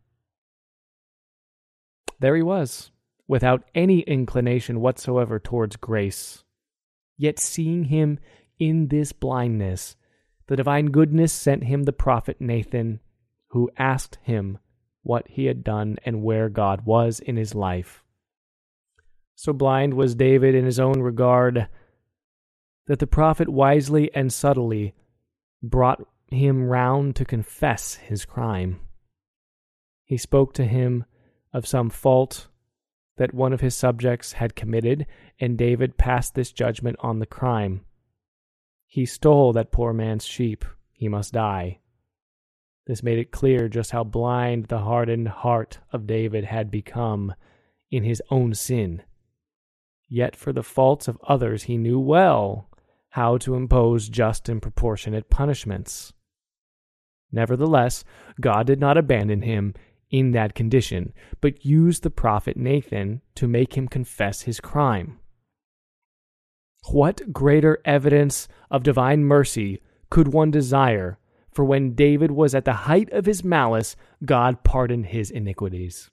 There 2.19 2.35
he 2.35 2.41
was, 2.41 2.91
without 3.27 3.63
any 3.75 4.01
inclination 4.01 4.79
whatsoever 4.79 5.39
towards 5.39 5.75
grace. 5.75 6.43
Yet 7.17 7.39
seeing 7.39 7.85
him 7.85 8.19
in 8.59 8.87
this 8.87 9.11
blindness, 9.11 9.95
the 10.47 10.55
divine 10.55 10.87
goodness 10.87 11.33
sent 11.33 11.65
him 11.65 11.83
the 11.83 11.93
prophet 11.93 12.37
Nathan, 12.39 12.99
who 13.49 13.69
asked 13.77 14.17
him 14.23 14.57
what 15.03 15.27
he 15.27 15.45
had 15.45 15.63
done 15.63 15.97
and 16.05 16.23
where 16.23 16.49
God 16.49 16.85
was 16.85 17.19
in 17.19 17.37
his 17.37 17.55
life. 17.55 18.03
So 19.35 19.53
blind 19.53 19.93
was 19.93 20.15
David 20.15 20.55
in 20.55 20.65
his 20.65 20.79
own 20.79 20.99
regard 20.99 21.67
that 22.87 22.99
the 22.99 23.07
prophet 23.07 23.47
wisely 23.47 24.09
and 24.15 24.33
subtly 24.33 24.95
brought 25.61 26.01
him 26.27 26.63
round 26.67 27.15
to 27.17 27.25
confess 27.25 27.95
his 27.95 28.25
crime. 28.25 28.79
He 30.03 30.17
spoke 30.17 30.53
to 30.53 30.65
him 30.65 31.05
of 31.53 31.67
some 31.67 31.89
fault 31.89 32.47
that 33.17 33.33
one 33.33 33.53
of 33.53 33.61
his 33.61 33.75
subjects 33.75 34.33
had 34.33 34.55
committed, 34.55 35.05
and 35.39 35.57
David 35.57 35.97
passed 35.97 36.35
this 36.35 36.51
judgment 36.51 36.97
on 36.99 37.19
the 37.19 37.25
crime. 37.25 37.81
He 38.85 39.05
stole 39.05 39.53
that 39.53 39.71
poor 39.71 39.93
man's 39.93 40.25
sheep. 40.25 40.63
He 40.93 41.07
must 41.07 41.33
die. 41.33 41.79
This 42.85 43.03
made 43.03 43.19
it 43.19 43.31
clear 43.31 43.67
just 43.67 43.91
how 43.91 44.03
blind 44.03 44.65
the 44.65 44.79
hardened 44.79 45.27
heart 45.27 45.79
of 45.91 46.07
David 46.07 46.45
had 46.45 46.71
become 46.71 47.33
in 47.91 48.03
his 48.03 48.21
own 48.31 48.53
sin. 48.53 49.03
Yet 50.07 50.35
for 50.35 50.53
the 50.53 50.63
faults 50.63 51.07
of 51.07 51.19
others 51.27 51.63
he 51.63 51.77
knew 51.77 51.99
well 51.99 52.69
how 53.09 53.37
to 53.39 53.55
impose 53.55 54.09
just 54.09 54.47
and 54.47 54.61
proportionate 54.61 55.29
punishments. 55.29 56.13
Nevertheless, 57.31 58.05
God 58.39 58.67
did 58.67 58.79
not 58.79 58.97
abandon 58.97 59.41
him 59.41 59.73
in 60.09 60.31
that 60.31 60.55
condition, 60.55 61.13
but 61.41 61.65
used 61.65 62.03
the 62.03 62.09
prophet 62.09 62.57
Nathan 62.57 63.21
to 63.35 63.47
make 63.47 63.75
him 63.75 63.87
confess 63.87 64.43
his 64.43 64.59
crime. 64.59 65.19
What 66.91 67.33
greater 67.33 67.79
evidence 67.83 68.47
of 68.71 68.83
divine 68.83 69.23
mercy 69.23 69.81
could 70.09 70.29
one 70.29 70.51
desire 70.51 71.17
for 71.57 71.65
when 71.65 71.95
David 71.95 72.29
was 72.29 72.53
at 72.53 72.65
the 72.65 72.85
height 72.85 73.11
of 73.11 73.25
his 73.25 73.43
malice, 73.43 73.95
God 74.23 74.63
pardoned 74.63 75.07
his 75.07 75.31
iniquities. 75.31 76.11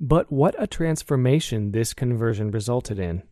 But 0.00 0.32
what 0.32 0.54
a 0.58 0.66
transformation 0.66 1.72
this 1.72 1.92
conversion 1.92 2.50
resulted 2.50 2.98
in. 2.98 3.24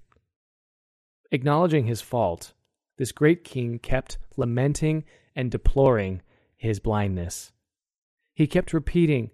Acknowledging 1.32 1.86
his 1.86 2.02
fault, 2.02 2.52
this 2.98 3.12
great 3.12 3.44
king 3.44 3.78
kept 3.78 4.18
lamenting 4.36 5.04
and 5.34 5.50
deploring 5.50 6.20
his 6.54 6.78
blindness. 6.78 7.53
He 8.34 8.46
kept 8.48 8.72
repeating, 8.72 9.30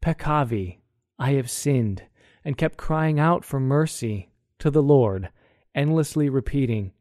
Peccavi, 0.00 0.78
I 1.18 1.32
have 1.32 1.50
sinned, 1.50 2.04
and 2.44 2.56
kept 2.56 2.78
crying 2.78 3.18
out 3.18 3.44
for 3.44 3.58
mercy 3.58 4.30
to 4.60 4.70
the 4.70 4.82
Lord, 4.82 5.30
endlessly 5.74 6.28
repeating, 6.28 6.92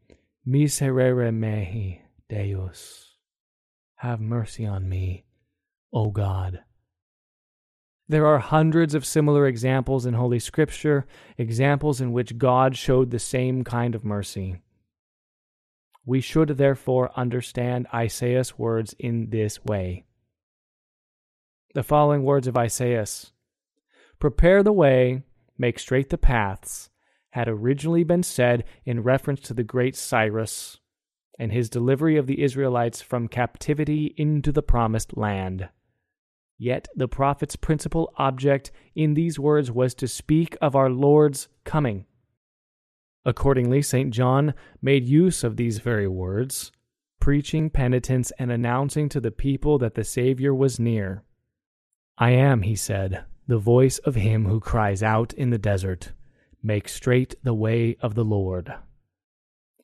Miserere 0.45 1.31
mei, 1.31 2.01
Deus. 2.27 3.13
Have 3.97 4.19
mercy 4.19 4.65
on 4.65 4.89
me, 4.89 5.25
O 5.93 6.09
God. 6.09 6.61
There 8.07 8.25
are 8.25 8.39
hundreds 8.39 8.93
of 8.93 9.05
similar 9.05 9.47
examples 9.47 10.05
in 10.05 10.13
Holy 10.13 10.39
Scripture, 10.39 11.05
examples 11.37 12.01
in 12.01 12.11
which 12.11 12.37
God 12.37 12.75
showed 12.75 13.09
the 13.09 13.19
same 13.19 13.63
kind 13.63 13.95
of 13.95 14.03
mercy. 14.03 14.61
We 16.05 16.21
should 16.21 16.49
therefore 16.49 17.11
understand 17.15 17.87
Isaiah's 17.93 18.59
words 18.59 18.95
in 18.99 19.29
this 19.31 19.63
way. 19.65 20.05
The 21.75 21.83
following 21.83 22.23
words 22.23 22.47
of 22.47 22.55
Isaiah 22.55 23.05
Prepare 24.17 24.63
the 24.63 24.71
way, 24.71 25.23
make 25.57 25.77
straight 25.77 26.09
the 26.09 26.17
paths, 26.17 26.89
had 27.31 27.49
originally 27.49 28.05
been 28.05 28.23
said 28.23 28.63
in 28.85 29.03
reference 29.03 29.41
to 29.41 29.53
the 29.53 29.65
great 29.65 29.93
Cyrus 29.97 30.79
and 31.37 31.51
his 31.51 31.69
delivery 31.69 32.15
of 32.15 32.27
the 32.27 32.41
Israelites 32.41 33.01
from 33.01 33.27
captivity 33.27 34.13
into 34.15 34.53
the 34.53 34.63
promised 34.63 35.17
land. 35.17 35.67
Yet 36.57 36.87
the 36.95 37.09
prophet's 37.09 37.57
principal 37.57 38.13
object 38.15 38.71
in 38.95 39.13
these 39.13 39.37
words 39.37 39.69
was 39.69 39.93
to 39.95 40.07
speak 40.07 40.55
of 40.61 40.77
our 40.77 40.89
Lord's 40.89 41.49
coming. 41.65 42.05
Accordingly, 43.25 43.81
St. 43.81 44.13
John 44.13 44.53
made 44.81 45.09
use 45.09 45.43
of 45.43 45.57
these 45.57 45.79
very 45.79 46.07
words, 46.07 46.71
preaching 47.19 47.69
penitence 47.69 48.31
and 48.39 48.49
announcing 48.49 49.09
to 49.09 49.19
the 49.19 49.29
people 49.29 49.77
that 49.79 49.95
the 49.95 50.05
Savior 50.05 50.55
was 50.55 50.79
near. 50.79 51.25
I 52.17 52.31
am, 52.31 52.61
he 52.61 52.75
said, 52.75 53.25
the 53.47 53.57
voice 53.57 53.97
of 53.99 54.15
him 54.15 54.45
who 54.45 54.59
cries 54.59 55.03
out 55.03 55.33
in 55.33 55.49
the 55.49 55.57
desert, 55.57 56.13
Make 56.63 56.89
straight 56.89 57.35
the 57.43 57.53
way 57.53 57.95
of 58.01 58.15
the 58.15 58.23
Lord. 58.23 58.73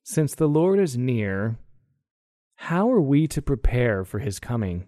Since 0.03 0.33
the 0.33 0.47
Lord 0.47 0.79
is 0.79 0.97
near, 0.97 1.59
how 2.55 2.91
are 2.91 3.01
we 3.01 3.27
to 3.27 3.41
prepare 3.41 4.03
for 4.03 4.19
his 4.19 4.39
coming? 4.39 4.87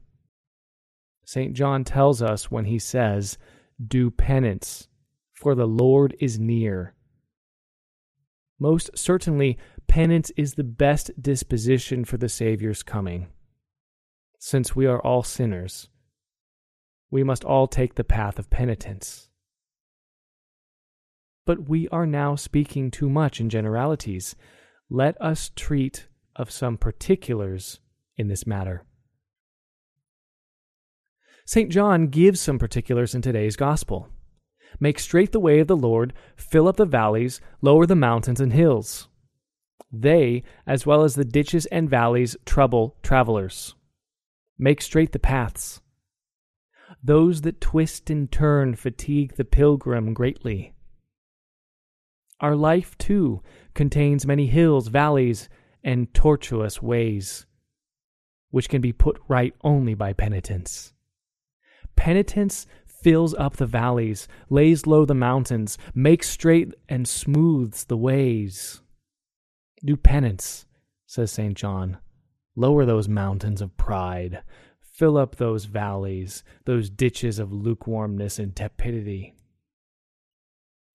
St. 1.25 1.53
John 1.53 1.83
tells 1.83 2.21
us 2.21 2.49
when 2.49 2.65
he 2.65 2.79
says, 2.79 3.37
Do 3.85 4.09
penance, 4.09 4.87
for 5.33 5.53
the 5.53 5.67
Lord 5.67 6.15
is 6.19 6.39
near. 6.39 6.95
Most 8.59 8.97
certainly, 8.97 9.57
penance 9.87 10.31
is 10.37 10.53
the 10.53 10.63
best 10.63 11.11
disposition 11.21 12.05
for 12.05 12.17
the 12.17 12.29
Saviour's 12.29 12.83
coming. 12.83 13.27
Since 14.39 14.75
we 14.75 14.85
are 14.85 15.01
all 15.01 15.23
sinners, 15.23 15.89
we 17.13 17.23
must 17.23 17.43
all 17.43 17.67
take 17.67 17.93
the 17.93 18.03
path 18.03 18.39
of 18.39 18.49
penitence. 18.49 19.29
But 21.45 21.69
we 21.69 21.87
are 21.89 22.07
now 22.07 22.35
speaking 22.35 22.89
too 22.89 23.07
much 23.07 23.39
in 23.39 23.49
generalities 23.49 24.35
let 24.89 25.21
us 25.21 25.51
treat 25.55 26.07
of 26.35 26.49
some 26.49 26.75
particulars 26.75 27.79
in 28.17 28.29
this 28.29 28.47
matter. 28.47 28.83
St. 31.45 31.71
John 31.71 32.07
gives 32.07 32.41
some 32.41 32.57
particulars 32.57 33.13
in 33.13 33.21
today's 33.21 33.55
Gospel. 33.55 34.09
Make 34.79 34.97
straight 34.97 35.33
the 35.33 35.39
way 35.39 35.59
of 35.59 35.67
the 35.67 35.77
Lord, 35.77 36.13
fill 36.35 36.67
up 36.67 36.77
the 36.77 36.85
valleys, 36.85 37.39
lower 37.61 37.85
the 37.85 37.95
mountains 37.95 38.41
and 38.41 38.53
hills. 38.53 39.07
They, 39.91 40.41
as 40.65 40.87
well 40.87 41.03
as 41.03 41.13
the 41.13 41.25
ditches 41.25 41.67
and 41.67 41.87
valleys, 41.87 42.35
trouble 42.43 42.97
travelers. 43.03 43.75
Make 44.57 44.81
straight 44.81 45.11
the 45.11 45.19
paths. 45.19 45.79
Those 47.03 47.41
that 47.41 47.59
twist 47.59 48.09
and 48.09 48.31
turn 48.31 48.75
fatigue 48.75 49.35
the 49.35 49.43
pilgrim 49.43 50.13
greatly. 50.13 50.73
Our 52.39 52.55
life, 52.55 52.97
too, 52.97 53.41
contains 53.73 54.25
many 54.25 54.47
hills, 54.47 54.87
valleys, 54.87 55.49
and 55.83 56.13
tortuous 56.13 56.81
ways, 56.81 57.45
which 58.51 58.69
can 58.69 58.81
be 58.81 58.93
put 58.93 59.19
right 59.27 59.53
only 59.63 59.93
by 59.93 60.13
penitence. 60.13 60.93
Penitence 61.95 62.67
fills 62.85 63.33
up 63.33 63.57
the 63.57 63.65
valleys, 63.65 64.27
lays 64.49 64.87
low 64.87 65.03
the 65.05 65.13
mountains, 65.13 65.77
makes 65.93 66.29
straight 66.29 66.73
and 66.87 67.07
smooths 67.07 67.83
the 67.83 67.97
ways. 67.97 68.81
Do 69.83 69.97
penance, 69.97 70.65
says 71.05 71.31
St. 71.31 71.55
John. 71.55 71.97
Lower 72.55 72.85
those 72.85 73.09
mountains 73.09 73.61
of 73.61 73.75
pride. 73.75 74.41
Fill 74.93 75.17
up 75.17 75.37
those 75.37 75.65
valleys, 75.65 76.43
those 76.65 76.91
ditches 76.91 77.39
of 77.39 77.51
lukewarmness 77.51 78.37
and 78.37 78.55
tepidity. 78.55 79.33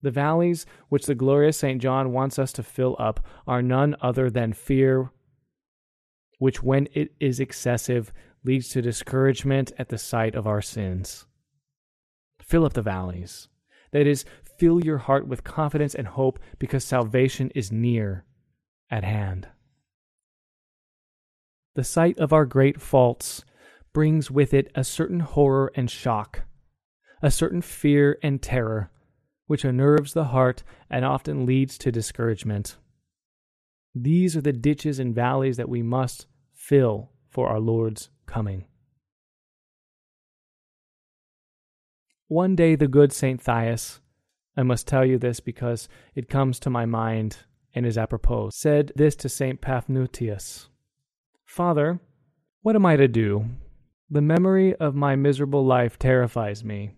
The 0.02 0.12
valleys 0.12 0.66
which 0.88 1.06
the 1.06 1.16
glorious 1.16 1.58
St. 1.58 1.82
John 1.82 2.12
wants 2.12 2.38
us 2.38 2.52
to 2.52 2.62
fill 2.62 2.94
up 3.00 3.26
are 3.44 3.61
none 3.61 3.96
other 4.00 4.30
than 4.30 4.52
fear, 4.52 5.11
which, 6.38 6.62
when 6.62 6.87
it 6.94 7.12
is 7.18 7.40
excessive, 7.40 8.12
leads 8.44 8.68
to 8.68 8.80
discouragement 8.80 9.72
at 9.78 9.88
the 9.88 9.98
sight 9.98 10.37
of 10.37 10.46
our 10.46 10.62
sins. 10.62 11.26
Fill 12.40 12.64
up 12.64 12.74
the 12.74 12.82
valleys. 12.82 13.48
That 13.90 14.06
is, 14.06 14.24
fill 14.58 14.84
your 14.84 14.98
heart 14.98 15.26
with 15.26 15.42
confidence 15.42 15.96
and 15.96 16.06
hope 16.06 16.38
because 16.61 16.84
salvation 16.84 17.50
is 17.56 17.72
near 17.72 18.24
at 18.92 19.02
hand. 19.02 19.48
The 21.74 21.82
sight 21.82 22.16
of 22.18 22.32
our 22.32 22.44
great 22.44 22.80
faults 22.80 23.44
brings 23.98 24.30
with 24.30 24.54
it 24.54 24.70
a 24.76 24.84
certain 24.84 25.18
horror 25.18 25.72
and 25.74 25.90
shock, 25.90 26.42
a 27.20 27.32
certain 27.32 27.61
fear 27.61 28.16
and 28.22 28.40
terror 28.40 28.92
which 29.48 29.64
unnerves 29.64 30.12
the 30.12 30.26
heart 30.26 30.62
and 30.88 31.04
often 31.04 31.44
leads 31.44 31.76
to 31.76 31.90
discouragement. 31.90 32.76
These 33.96 34.37
are 34.37 34.40
the 34.40 34.52
ditches 34.52 35.00
and 35.00 35.12
valleys 35.12 35.56
that 35.56 35.68
we 35.68 35.82
must 35.82 36.28
fill 36.54 37.11
for 37.28 37.48
our 37.48 37.58
Lord's 37.58 38.08
coming. 38.24 38.66
One 42.28 42.54
day, 42.54 42.76
the 42.76 42.87
good 42.87 43.12
St. 43.12 43.42
Thais, 43.42 43.98
I 44.56 44.62
must 44.62 44.87
tell 44.87 45.04
you 45.04 45.18
this 45.18 45.40
because 45.40 45.88
it 46.14 46.28
comes 46.28 46.61
to 46.61 46.70
my 46.70 46.87
mind 46.87 47.38
and 47.74 47.84
is 47.84 47.98
apropos, 47.98 48.50
said 48.50 48.92
this 48.94 49.16
to 49.16 49.28
St. 49.28 49.61
Paphnutius 49.61 50.68
Father, 51.44 51.98
what 52.62 52.76
am 52.76 52.87
I 52.87 52.94
to 52.94 53.08
do? 53.08 53.46
The 54.10 54.22
memory 54.22 54.74
of 54.76 54.94
my 54.94 55.16
miserable 55.16 55.66
life 55.66 55.98
terrifies 55.98 56.64
me. 56.64 56.92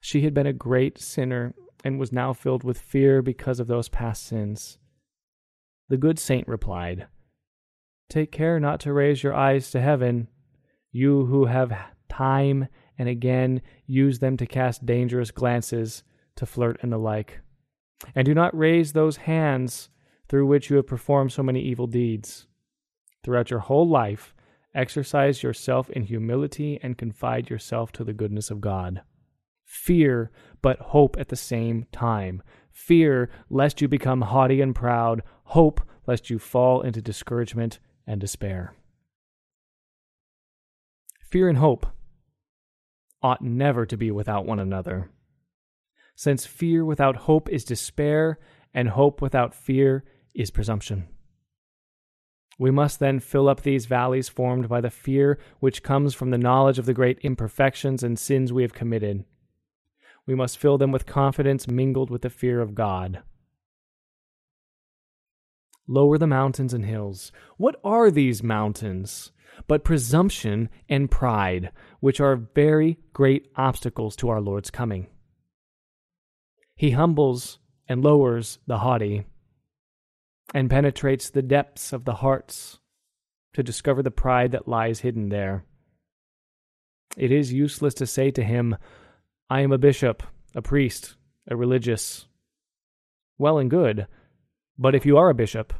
She 0.00 0.20
had 0.20 0.32
been 0.32 0.46
a 0.46 0.52
great 0.52 0.96
sinner 0.96 1.56
and 1.82 1.98
was 1.98 2.12
now 2.12 2.32
filled 2.32 2.62
with 2.62 2.80
fear 2.80 3.20
because 3.20 3.58
of 3.58 3.66
those 3.66 3.88
past 3.88 4.24
sins. 4.24 4.78
The 5.88 5.96
good 5.96 6.20
saint 6.20 6.46
replied, 6.46 7.08
Take 8.08 8.30
care 8.30 8.60
not 8.60 8.78
to 8.80 8.92
raise 8.92 9.24
your 9.24 9.34
eyes 9.34 9.72
to 9.72 9.80
heaven, 9.80 10.28
you 10.92 11.26
who 11.26 11.46
have 11.46 11.76
time 12.08 12.68
and 12.96 13.08
again 13.08 13.60
use 13.84 14.20
them 14.20 14.36
to 14.36 14.46
cast 14.46 14.86
dangerous 14.86 15.32
glances, 15.32 16.04
to 16.36 16.46
flirt 16.46 16.78
and 16.80 16.92
the 16.92 16.98
like. 16.98 17.40
And 18.14 18.24
do 18.24 18.34
not 18.34 18.56
raise 18.56 18.92
those 18.92 19.16
hands 19.16 19.88
through 20.28 20.46
which 20.46 20.70
you 20.70 20.76
have 20.76 20.86
performed 20.86 21.32
so 21.32 21.42
many 21.42 21.60
evil 21.60 21.88
deeds. 21.88 22.46
Throughout 23.24 23.50
your 23.50 23.60
whole 23.60 23.88
life, 23.88 24.32
exercise 24.76 25.42
yourself 25.42 25.90
in 25.90 26.04
humility 26.04 26.78
and 26.82 26.98
confide 26.98 27.50
yourself 27.50 27.92
to 27.92 28.04
the 28.04 28.12
goodness 28.12 28.50
of 28.50 28.60
God 28.60 29.02
fear, 29.66 30.30
but 30.62 30.78
hope 30.78 31.16
at 31.18 31.28
the 31.28 31.36
same 31.36 31.86
time. 31.92 32.42
Fear 32.72 33.28
lest 33.50 33.80
you 33.80 33.88
become 33.88 34.22
haughty 34.22 34.60
and 34.60 34.74
proud, 34.74 35.22
hope 35.44 35.80
lest 36.06 36.30
you 36.30 36.38
fall 36.38 36.82
into 36.82 37.02
discouragement 37.02 37.78
and 38.06 38.20
despair. 38.20 38.74
Fear 41.20 41.48
and 41.48 41.58
hope 41.58 41.86
ought 43.22 43.42
never 43.42 43.84
to 43.84 43.96
be 43.96 44.10
without 44.10 44.46
one 44.46 44.60
another. 44.60 45.10
Since 46.14 46.46
fear 46.46 46.84
without 46.84 47.16
hope 47.16 47.48
is 47.48 47.64
despair, 47.64 48.38
and 48.72 48.90
hope 48.90 49.20
without 49.20 49.54
fear 49.54 50.04
is 50.34 50.50
presumption. 50.50 51.08
We 52.58 52.70
must 52.70 53.00
then 53.00 53.20
fill 53.20 53.48
up 53.48 53.62
these 53.62 53.86
valleys 53.86 54.28
formed 54.28 54.68
by 54.68 54.80
the 54.80 54.90
fear 54.90 55.38
which 55.60 55.82
comes 55.82 56.14
from 56.14 56.30
the 56.30 56.38
knowledge 56.38 56.78
of 56.78 56.86
the 56.86 56.94
great 56.94 57.18
imperfections 57.18 58.02
and 58.02 58.18
sins 58.18 58.52
we 58.52 58.62
have 58.62 58.72
committed. 58.72 59.24
We 60.26 60.34
must 60.34 60.58
fill 60.58 60.78
them 60.78 60.90
with 60.90 61.06
confidence 61.06 61.68
mingled 61.68 62.10
with 62.10 62.22
the 62.22 62.30
fear 62.30 62.60
of 62.60 62.74
God. 62.74 63.22
Lower 65.86 66.18
the 66.18 66.26
mountains 66.26 66.74
and 66.74 66.84
hills. 66.84 67.30
What 67.58 67.76
are 67.84 68.10
these 68.10 68.42
mountains? 68.42 69.32
But 69.68 69.84
presumption 69.84 70.68
and 70.88 71.10
pride, 71.10 71.70
which 72.00 72.20
are 72.20 72.36
very 72.36 72.98
great 73.12 73.50
obstacles 73.56 74.16
to 74.16 74.28
our 74.28 74.40
Lord's 74.40 74.70
coming. 74.70 75.06
He 76.74 76.90
humbles 76.90 77.58
and 77.88 78.02
lowers 78.02 78.58
the 78.66 78.78
haughty 78.78 79.26
and 80.54 80.70
penetrates 80.70 81.30
the 81.30 81.42
depths 81.42 81.92
of 81.92 82.04
the 82.04 82.14
hearts 82.14 82.78
to 83.54 83.62
discover 83.62 84.02
the 84.02 84.10
pride 84.10 84.52
that 84.52 84.68
lies 84.68 85.00
hidden 85.00 85.28
there. 85.28 85.64
It 87.16 87.32
is 87.32 87.52
useless 87.52 87.94
to 87.94 88.06
say 88.06 88.30
to 88.32 88.44
him, 88.44 88.76
I 89.48 89.60
am 89.62 89.72
a 89.72 89.78
bishop, 89.78 90.22
a 90.54 90.62
priest, 90.62 91.16
a 91.48 91.56
religious. 91.56 92.26
Well 93.38 93.58
and 93.58 93.70
good, 93.70 94.06
but 94.78 94.94
if 94.94 95.06
you 95.06 95.16
are 95.16 95.30
a 95.30 95.34
bishop, 95.34 95.72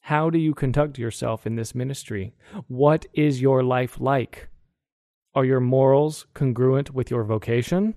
how 0.00 0.30
do 0.30 0.38
you 0.38 0.54
conduct 0.54 0.98
yourself 0.98 1.46
in 1.46 1.56
this 1.56 1.74
ministry? 1.74 2.34
What 2.68 3.06
is 3.12 3.40
your 3.40 3.62
life 3.62 4.00
like? 4.00 4.48
Are 5.34 5.44
your 5.44 5.60
morals 5.60 6.26
congruent 6.32 6.94
with 6.94 7.10
your 7.10 7.24
vocation? 7.24 7.94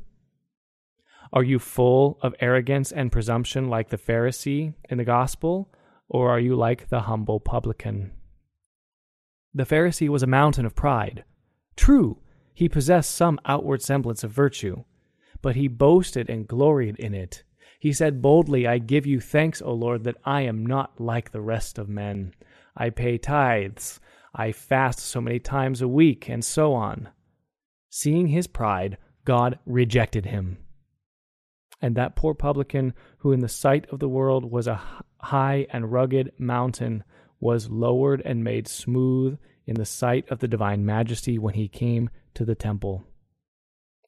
Are 1.32 1.44
you 1.44 1.60
full 1.60 2.18
of 2.22 2.36
arrogance 2.40 2.92
and 2.92 3.12
presumption 3.12 3.70
like 3.70 3.90
the 3.90 3.98
Pharisee 3.98 4.74
in 4.90 4.98
the 4.98 5.04
gospel? 5.04 5.72
Or 6.10 6.30
are 6.30 6.40
you 6.40 6.56
like 6.56 6.90
the 6.90 7.02
humble 7.02 7.40
publican? 7.40 8.12
The 9.54 9.66
Pharisee 9.66 10.10
was 10.10 10.24
a 10.24 10.28
mountain 10.28 10.66
of 10.66 10.76
pride. 10.76 11.24
True, 11.76 12.20
he 12.54 12.68
possessed 12.68 13.12
some 13.12 13.40
outward 13.46 13.82
semblance 13.82 14.24
of 14.24 14.32
virtue, 14.32 14.84
but 15.42 15.56
he 15.56 15.68
boasted 15.68 16.30
and 16.30 16.48
gloried 16.48 16.98
in 16.98 17.14
it. 17.14 17.44
He 17.80 17.94
said 17.94 18.22
boldly, 18.22 18.68
I 18.68 18.78
give 18.78 19.06
you 19.06 19.22
thanks, 19.22 19.62
O 19.62 19.74
Lord, 19.74 20.04
that 20.04 20.18
I 20.26 20.42
am 20.42 20.66
not 20.66 21.00
like 21.00 21.32
the 21.32 21.42
rest 21.42 21.78
of 21.78 21.88
men. 21.88 22.34
I 22.76 22.90
pay 22.90 23.18
tithes, 23.18 24.02
I 24.36 24.52
fast 24.52 25.00
so 25.00 25.22
many 25.22 25.40
times 25.40 25.82
a 25.82 25.88
week, 25.88 26.30
and 26.30 26.44
so 26.44 26.74
on. 26.74 27.10
Seeing 27.90 28.28
his 28.28 28.48
pride, 28.48 28.98
God 29.26 29.60
rejected 29.66 30.26
him. 30.26 30.58
And 31.82 31.96
that 31.96 32.16
poor 32.16 32.34
publican, 32.34 32.94
who 33.20 33.32
in 33.32 33.40
the 33.40 33.48
sight 33.48 33.88
of 33.90 34.00
the 34.00 34.10
world 34.10 34.52
was 34.52 34.68
a 34.68 34.82
high 35.20 35.68
and 35.72 35.92
rugged 35.92 36.34
mountain 36.38 37.04
was 37.40 37.70
lowered 37.70 38.22
and 38.26 38.44
made 38.44 38.68
smooth 38.68 39.38
in 39.66 39.76
the 39.76 39.86
sight 39.86 40.30
of 40.30 40.40
the 40.40 40.48
divine 40.48 40.86
majesty 40.86 41.38
when 41.38 41.54
he 41.54 41.68
came 41.68 42.10
to 42.34 42.44
the 42.44 42.56
temple. 42.56 43.04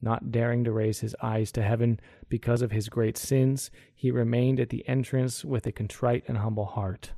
Not 0.02 0.32
daring 0.32 0.64
to 0.64 0.72
raise 0.72 1.00
his 1.00 1.16
eyes 1.22 1.52
to 1.54 1.62
heaven 1.62 2.00
because 2.28 2.62
of 2.62 2.72
his 2.72 2.90
great 2.90 3.18
sins, 3.18 3.70
he 3.94 4.10
remained 4.10 4.60
at 4.60 4.70
the 4.70 4.88
entrance 4.88 5.46
with 5.46 5.68
a 5.68 5.72
contrite 5.72 6.24
and 6.28 6.40
humble 6.40 6.66
heart. 6.66 7.12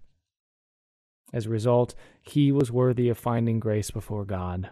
As 1.34 1.46
a 1.46 1.50
result, 1.50 1.96
he 2.22 2.52
was 2.52 2.72
worthy 2.72 3.10
of 3.10 3.18
finding 3.18 3.60
grace 3.60 3.89
before 3.89 4.26
God. 4.26 4.70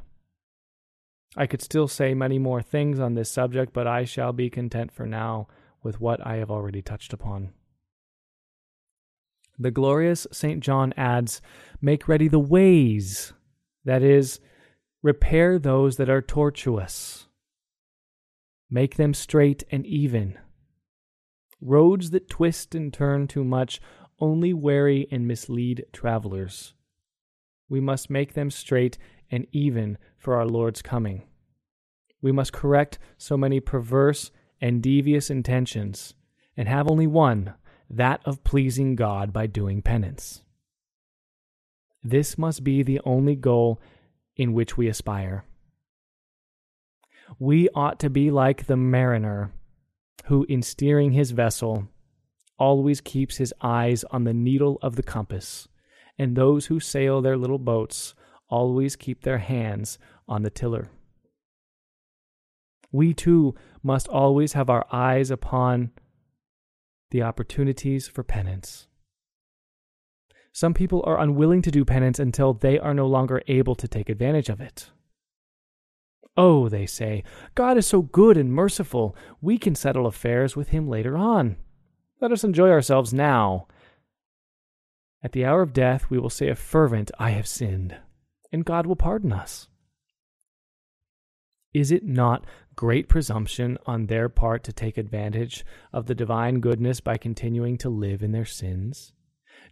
I 1.37 1.47
could 1.47 1.61
still 1.61 1.87
say 1.87 2.13
many 2.13 2.37
more 2.37 2.61
things 2.61 2.99
on 2.99 3.13
this 3.13 3.31
subject, 3.31 3.71
but 3.71 3.87
I 3.87 4.03
shall 4.03 4.33
be 4.33 4.49
content 4.49 4.91
for 4.91 5.05
now 5.05 5.47
with 5.83 5.99
what 5.99 6.25
I 6.25 6.37
have 6.37 6.51
already 6.51 6.81
touched 6.81 7.13
upon. 7.13 7.53
The 9.57 9.71
glorious 9.71 10.25
St. 10.31 10.61
John 10.61 10.93
adds, 10.97 11.41
Make 11.81 12.07
ready 12.07 12.27
the 12.27 12.39
ways, 12.39 13.33
that 13.85 14.01
is, 14.01 14.39
repair 15.03 15.59
those 15.59 15.97
that 15.97 16.09
are 16.09 16.21
tortuous, 16.21 17.27
make 18.69 18.95
them 18.95 19.13
straight 19.13 19.63
and 19.71 19.85
even. 19.85 20.37
Roads 21.59 22.09
that 22.11 22.29
twist 22.29 22.73
and 22.73 22.91
turn 22.91 23.27
too 23.27 23.43
much 23.43 23.79
only 24.19 24.53
weary 24.53 25.07
and 25.11 25.27
mislead 25.27 25.85
travelers. 25.91 26.73
We 27.69 27.79
must 27.79 28.09
make 28.09 28.33
them 28.33 28.49
straight 28.49 28.97
and 29.29 29.47
even 29.51 29.97
for 30.17 30.35
our 30.35 30.45
Lord's 30.45 30.81
coming. 30.81 31.23
We 32.21 32.31
must 32.31 32.53
correct 32.53 32.99
so 33.17 33.37
many 33.37 33.59
perverse 33.59 34.31
and 34.61 34.81
devious 34.81 35.29
intentions, 35.29 36.13
and 36.55 36.67
have 36.67 36.89
only 36.89 37.07
one 37.07 37.53
that 37.89 38.21
of 38.23 38.43
pleasing 38.43 38.95
God 38.95 39.33
by 39.33 39.47
doing 39.47 39.81
penance. 39.81 40.43
This 42.03 42.37
must 42.37 42.63
be 42.63 42.83
the 42.83 43.01
only 43.03 43.35
goal 43.35 43.81
in 44.35 44.53
which 44.53 44.77
we 44.77 44.87
aspire. 44.87 45.43
We 47.39 47.69
ought 47.75 47.99
to 47.99 48.09
be 48.09 48.31
like 48.31 48.65
the 48.65 48.77
mariner 48.77 49.51
who, 50.25 50.45
in 50.47 50.61
steering 50.61 51.11
his 51.11 51.31
vessel, 51.31 51.87
always 52.57 53.01
keeps 53.01 53.37
his 53.37 53.53
eyes 53.61 54.03
on 54.11 54.23
the 54.23 54.33
needle 54.33 54.77
of 54.81 54.95
the 54.95 55.03
compass, 55.03 55.67
and 56.17 56.35
those 56.35 56.67
who 56.67 56.79
sail 56.79 57.21
their 57.21 57.37
little 57.37 57.59
boats 57.59 58.13
always 58.49 58.95
keep 58.95 59.23
their 59.23 59.39
hands 59.39 59.97
on 60.27 60.43
the 60.43 60.49
tiller. 60.49 60.89
We 62.91 63.13
too 63.13 63.55
must 63.83 64.07
always 64.07 64.53
have 64.53 64.69
our 64.69 64.85
eyes 64.91 65.31
upon 65.31 65.91
the 67.11 67.21
opportunities 67.21 68.07
for 68.07 68.23
penance. 68.23 68.87
Some 70.53 70.73
people 70.73 71.01
are 71.05 71.19
unwilling 71.19 71.61
to 71.61 71.71
do 71.71 71.85
penance 71.85 72.19
until 72.19 72.53
they 72.53 72.77
are 72.77 72.93
no 72.93 73.07
longer 73.07 73.41
able 73.47 73.75
to 73.75 73.87
take 73.87 74.09
advantage 74.09 74.49
of 74.49 74.59
it. 74.59 74.91
Oh, 76.35 76.69
they 76.69 76.85
say, 76.85 77.23
God 77.55 77.77
is 77.77 77.85
so 77.85 78.01
good 78.01 78.37
and 78.37 78.53
merciful, 78.53 79.15
we 79.41 79.57
can 79.57 79.75
settle 79.75 80.07
affairs 80.07 80.55
with 80.55 80.69
Him 80.69 80.87
later 80.87 81.17
on. 81.17 81.57
Let 82.19 82.31
us 82.31 82.43
enjoy 82.43 82.69
ourselves 82.69 83.13
now. 83.13 83.67
At 85.23 85.33
the 85.33 85.45
hour 85.45 85.61
of 85.61 85.73
death, 85.73 86.09
we 86.09 86.17
will 86.17 86.29
say 86.29 86.47
a 86.49 86.55
fervent, 86.55 87.11
I 87.19 87.31
have 87.31 87.47
sinned, 87.47 87.97
and 88.51 88.65
God 88.65 88.85
will 88.85 88.95
pardon 88.95 89.31
us. 89.31 89.67
Is 91.73 91.91
it 91.91 92.05
not 92.05 92.45
great 92.75 93.07
presumption 93.07 93.77
on 93.85 94.07
their 94.07 94.27
part 94.27 94.63
to 94.65 94.73
take 94.73 94.97
advantage 94.97 95.65
of 95.93 96.05
the 96.05 96.15
divine 96.15 96.59
goodness 96.59 96.99
by 96.99 97.17
continuing 97.17 97.77
to 97.79 97.89
live 97.89 98.21
in 98.21 98.31
their 98.31 98.45
sins? 98.45 99.13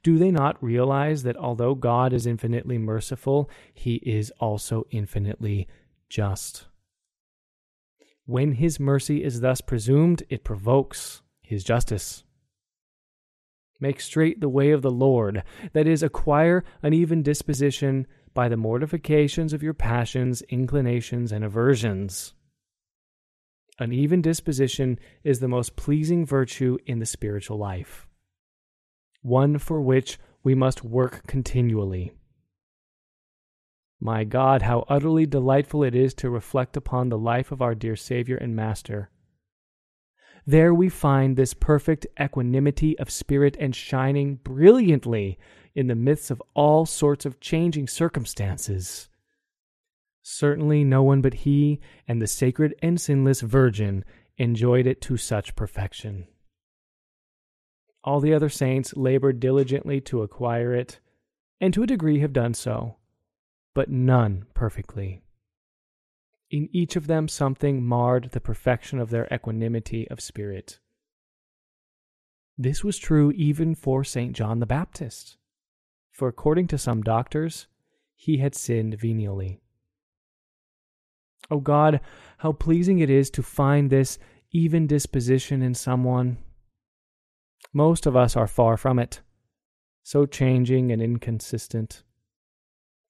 Do 0.04 0.18
they 0.18 0.32
not 0.32 0.62
realize 0.64 1.24
that 1.24 1.36
although 1.36 1.76
God 1.76 2.14
is 2.14 2.26
infinitely 2.26 2.78
merciful, 2.78 3.50
he 3.74 3.96
is 3.96 4.32
also 4.40 4.86
infinitely 4.92 5.68
just? 6.10 6.68
When 8.26 8.54
his 8.54 8.80
mercy 8.80 9.24
is 9.24 9.42
thus 9.42 9.60
presumed, 9.60 10.24
it 10.30 10.44
provokes 10.44 11.22
his 11.42 11.64
justice. 11.64 12.24
Make 13.80 14.02
straight 14.02 14.40
the 14.40 14.50
way 14.50 14.72
of 14.72 14.82
the 14.82 14.92
Lord, 14.92 15.44
that 15.74 15.88
is, 15.88 16.04
acquire 16.04 16.64
an 16.84 16.94
even 16.94 17.24
disposition 17.24 18.08
by 18.40 18.48
the 18.48 18.56
mortifications 18.56 19.52
of 19.52 19.62
your 19.62 19.74
passions, 19.74 20.42
inclinations, 20.44 21.34
and 21.34 21.44
aversions. 21.44 22.34
An 23.80 23.92
even 23.92 24.22
disposition 24.22 24.98
is 25.26 25.42
the 25.42 25.50
most 25.50 25.76
pleasing 25.76 26.26
virtue 26.26 26.78
in 26.86 27.00
the 27.00 27.06
spiritual 27.06 27.58
life, 27.58 28.08
one 29.22 29.58
for 29.58 29.82
which 29.82 30.18
we 30.42 30.56
must 30.56 30.86
work 30.86 31.28
continually. 31.28 32.14
My 34.00 34.24
God, 34.24 34.62
how 34.62 34.86
utterly 34.88 35.26
delightful 35.26 35.84
it 35.84 35.94
is 35.94 36.14
to 36.14 36.30
reflect 36.30 36.78
upon 36.78 37.10
the 37.10 37.18
life 37.18 37.52
of 37.52 37.62
our 37.62 37.76
dear 37.76 37.98
Savior 37.98 38.38
and 38.38 38.56
Master. 38.56 39.10
There 40.48 40.74
we 40.74 40.88
find 40.88 41.36
this 41.36 41.54
perfect 41.54 42.08
equanimity 42.18 42.98
of 43.00 43.10
spirit 43.10 43.58
and 43.60 43.76
shining 43.76 44.36
brilliantly 44.36 45.38
in 45.76 45.88
the 45.88 45.96
midst 45.96 46.32
of 46.32 46.42
all 46.54 46.86
sorts 46.86 47.26
of 47.26 47.40
changing 47.40 47.88
circumstances. 47.88 49.10
Certainly 50.22 50.84
no 50.84 51.02
one 51.04 51.22
but 51.22 51.34
he 51.34 51.80
and 52.08 52.22
the 52.22 52.28
sacred 52.28 52.76
and 52.82 53.00
sinless 53.00 53.42
Virgin 53.42 54.04
enjoyed 54.38 54.88
it 54.88 55.02
to 55.02 55.18
such 55.18 55.56
perfection. 55.56 56.28
All 58.04 58.20
the 58.20 58.34
other 58.34 58.50
saints 58.50 58.96
labored 58.96 59.40
diligently 59.40 60.00
to 60.02 60.22
acquire 60.22 60.74
it, 60.74 61.00
and 61.60 61.74
to 61.74 61.84
a 61.84 61.88
degree 61.88 62.20
have 62.20 62.32
done 62.32 62.54
so, 62.54 62.96
but 63.74 63.90
none 63.90 64.46
perfectly. 64.54 65.22
In 66.50 66.70
each 66.72 66.96
of 66.96 67.08
them, 67.08 67.28
something 67.28 67.84
marred 67.84 68.32
the 68.32 68.40
perfection 68.40 69.00
of 69.00 69.10
their 69.10 69.28
equanimity 69.32 70.08
of 70.10 70.22
spirit. 70.22 70.80
This 72.58 72.84
was 72.84 72.98
true 72.98 73.32
even 73.32 73.76
for 73.76 74.04
St. 74.04 74.34
John 74.34 74.60
the 74.60 74.66
Baptist, 74.66 75.38
for 76.20 76.28
according 76.28 76.68
to 76.68 76.78
some 76.78 77.02
doctors, 77.02 77.68
he 78.14 78.40
had 78.40 78.54
sinned 78.54 79.00
venially. 79.00 79.62
O 81.50 81.62
God, 81.62 82.02
how 82.40 82.52
pleasing 82.52 83.00
it 83.00 83.10
is 83.10 83.30
to 83.30 83.42
find 83.42 83.90
this 83.90 84.20
even 84.52 84.86
disposition 84.86 85.62
in 85.62 85.74
someone. 85.74 86.38
Most 87.72 88.06
of 88.06 88.18
us 88.18 88.36
are 88.36 88.48
far 88.48 88.76
from 88.76 89.00
it, 89.00 89.22
so 90.04 90.26
changing 90.26 90.92
and 90.92 91.02
inconsistent. 91.02 92.04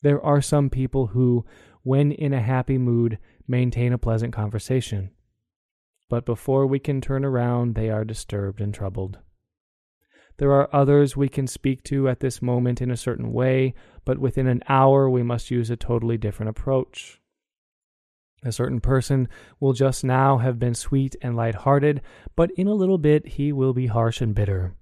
There 0.03 0.23
are 0.23 0.39
some 0.39 0.69
people 0.69 1.07
who, 1.07 1.45
when 1.81 2.11
in 2.11 2.31
a 2.31 2.41
happy 2.41 2.77
mood, 2.77 3.17
maintain 3.47 3.91
a 3.91 3.97
pleasant 3.97 4.33
conversation. 4.33 5.09
But 6.09 6.27
before 6.27 6.67
we 6.67 6.77
can 6.77 7.01
turn 7.01 7.25
around, 7.25 7.73
they 7.73 7.89
are 7.89 8.05
disturbed 8.05 8.61
and 8.61 8.71
troubled. 8.71 9.17
There 10.39 10.53
are 10.53 10.73
others 10.73 11.17
we 11.17 11.27
can 11.27 11.47
speak 11.47 11.83
to 11.83 12.07
at 12.07 12.21
this 12.21 12.41
moment 12.41 12.81
in 12.81 12.89
a 12.89 12.97
certain 12.97 13.33
way, 13.33 13.73
but 14.05 14.19
within 14.19 14.47
an 14.47 14.63
hour 14.69 15.09
we 15.09 15.21
must 15.21 15.51
use 15.51 15.69
a 15.69 15.75
totally 15.75 16.17
different 16.17 16.49
approach. 16.49 17.19
A 18.45 18.53
certain 18.53 18.79
person 18.79 19.27
will 19.59 19.73
just 19.73 20.01
now 20.01 20.37
have 20.37 20.57
been 20.57 20.73
sweet 20.73 21.17
and 21.21 21.35
light-hearted, 21.35 22.01
but 22.37 22.51
in 22.51 22.67
a 22.67 22.73
little 22.73 22.97
bit 22.97 23.27
he 23.27 23.51
will 23.51 23.73
be 23.73 23.87
harsh 23.87 24.21
and 24.21 24.33
bitter. 24.33 24.75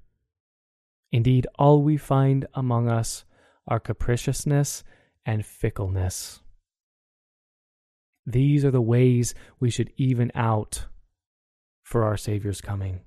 Indeed, 1.12 1.48
all 1.56 1.82
we 1.82 1.98
find 1.98 2.46
among 2.54 2.88
us 2.88 3.26
are 3.68 3.80
capriciousness 3.80 4.84
and 5.26 5.44
fickleness. 5.44 6.40
These 8.28 8.64
are 8.64 8.72
the 8.72 8.80
ways 8.80 9.34
we 9.60 9.72
should 9.72 9.92
even 9.98 10.32
out 10.36 10.86
for 11.82 12.04
our 12.04 12.16
Savior's 12.16 12.62
coming. 12.62 13.00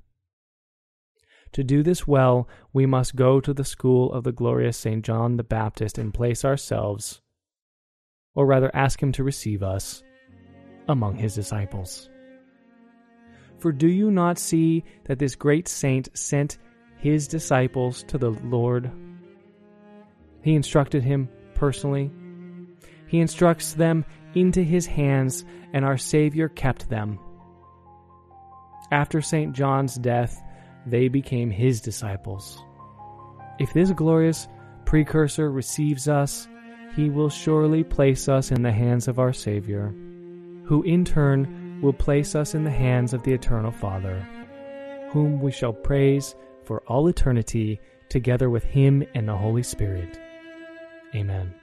To 1.52 1.64
do 1.64 1.82
this 1.82 2.06
well, 2.06 2.48
we 2.72 2.86
must 2.86 3.16
go 3.16 3.40
to 3.40 3.52
the 3.52 3.64
school 3.64 4.12
of 4.12 4.22
the 4.22 4.32
glorious 4.32 4.76
St. 4.76 5.04
John 5.04 5.36
the 5.36 5.42
Baptist 5.42 5.98
and 5.98 6.14
place 6.14 6.44
ourselves, 6.44 7.20
or 8.34 8.46
rather 8.46 8.70
ask 8.74 9.02
him 9.02 9.10
to 9.12 9.24
receive 9.24 9.62
us, 9.62 10.02
among 10.88 11.16
his 11.16 11.34
disciples. 11.34 12.08
For 13.58 13.72
do 13.72 13.88
you 13.88 14.10
not 14.10 14.38
see 14.38 14.84
that 15.04 15.18
this 15.18 15.34
great 15.34 15.66
saint 15.66 16.16
sent 16.16 16.58
his 16.98 17.26
disciples 17.26 18.04
to 18.04 18.16
the 18.16 18.30
Lord? 18.30 18.90
He 20.42 20.54
instructed 20.54 21.02
him 21.02 21.28
personally. 21.54 22.10
He 23.08 23.20
instructs 23.20 23.74
them 23.74 24.04
into 24.34 24.62
his 24.62 24.86
hands, 24.86 25.44
and 25.72 25.84
our 25.84 25.98
Savior 25.98 26.48
kept 26.48 26.88
them. 26.88 27.18
After 28.92 29.20
St. 29.20 29.52
John's 29.52 29.96
death, 29.96 30.40
they 30.86 31.08
became 31.08 31.50
his 31.50 31.80
disciples. 31.80 32.62
If 33.58 33.72
this 33.72 33.90
glorious 33.92 34.48
precursor 34.84 35.50
receives 35.50 36.08
us, 36.08 36.48
he 36.96 37.10
will 37.10 37.28
surely 37.28 37.84
place 37.84 38.28
us 38.28 38.50
in 38.50 38.62
the 38.62 38.72
hands 38.72 39.06
of 39.06 39.18
our 39.18 39.32
Savior, 39.32 39.94
who 40.64 40.82
in 40.82 41.04
turn 41.04 41.80
will 41.82 41.92
place 41.92 42.34
us 42.34 42.54
in 42.54 42.64
the 42.64 42.70
hands 42.70 43.12
of 43.12 43.22
the 43.22 43.32
Eternal 43.32 43.70
Father, 43.70 44.26
whom 45.10 45.40
we 45.40 45.52
shall 45.52 45.72
praise 45.72 46.34
for 46.64 46.82
all 46.86 47.08
eternity 47.08 47.80
together 48.08 48.50
with 48.50 48.64
him 48.64 49.04
and 49.14 49.28
the 49.28 49.36
Holy 49.36 49.62
Spirit. 49.62 50.18
Amen. 51.14 51.59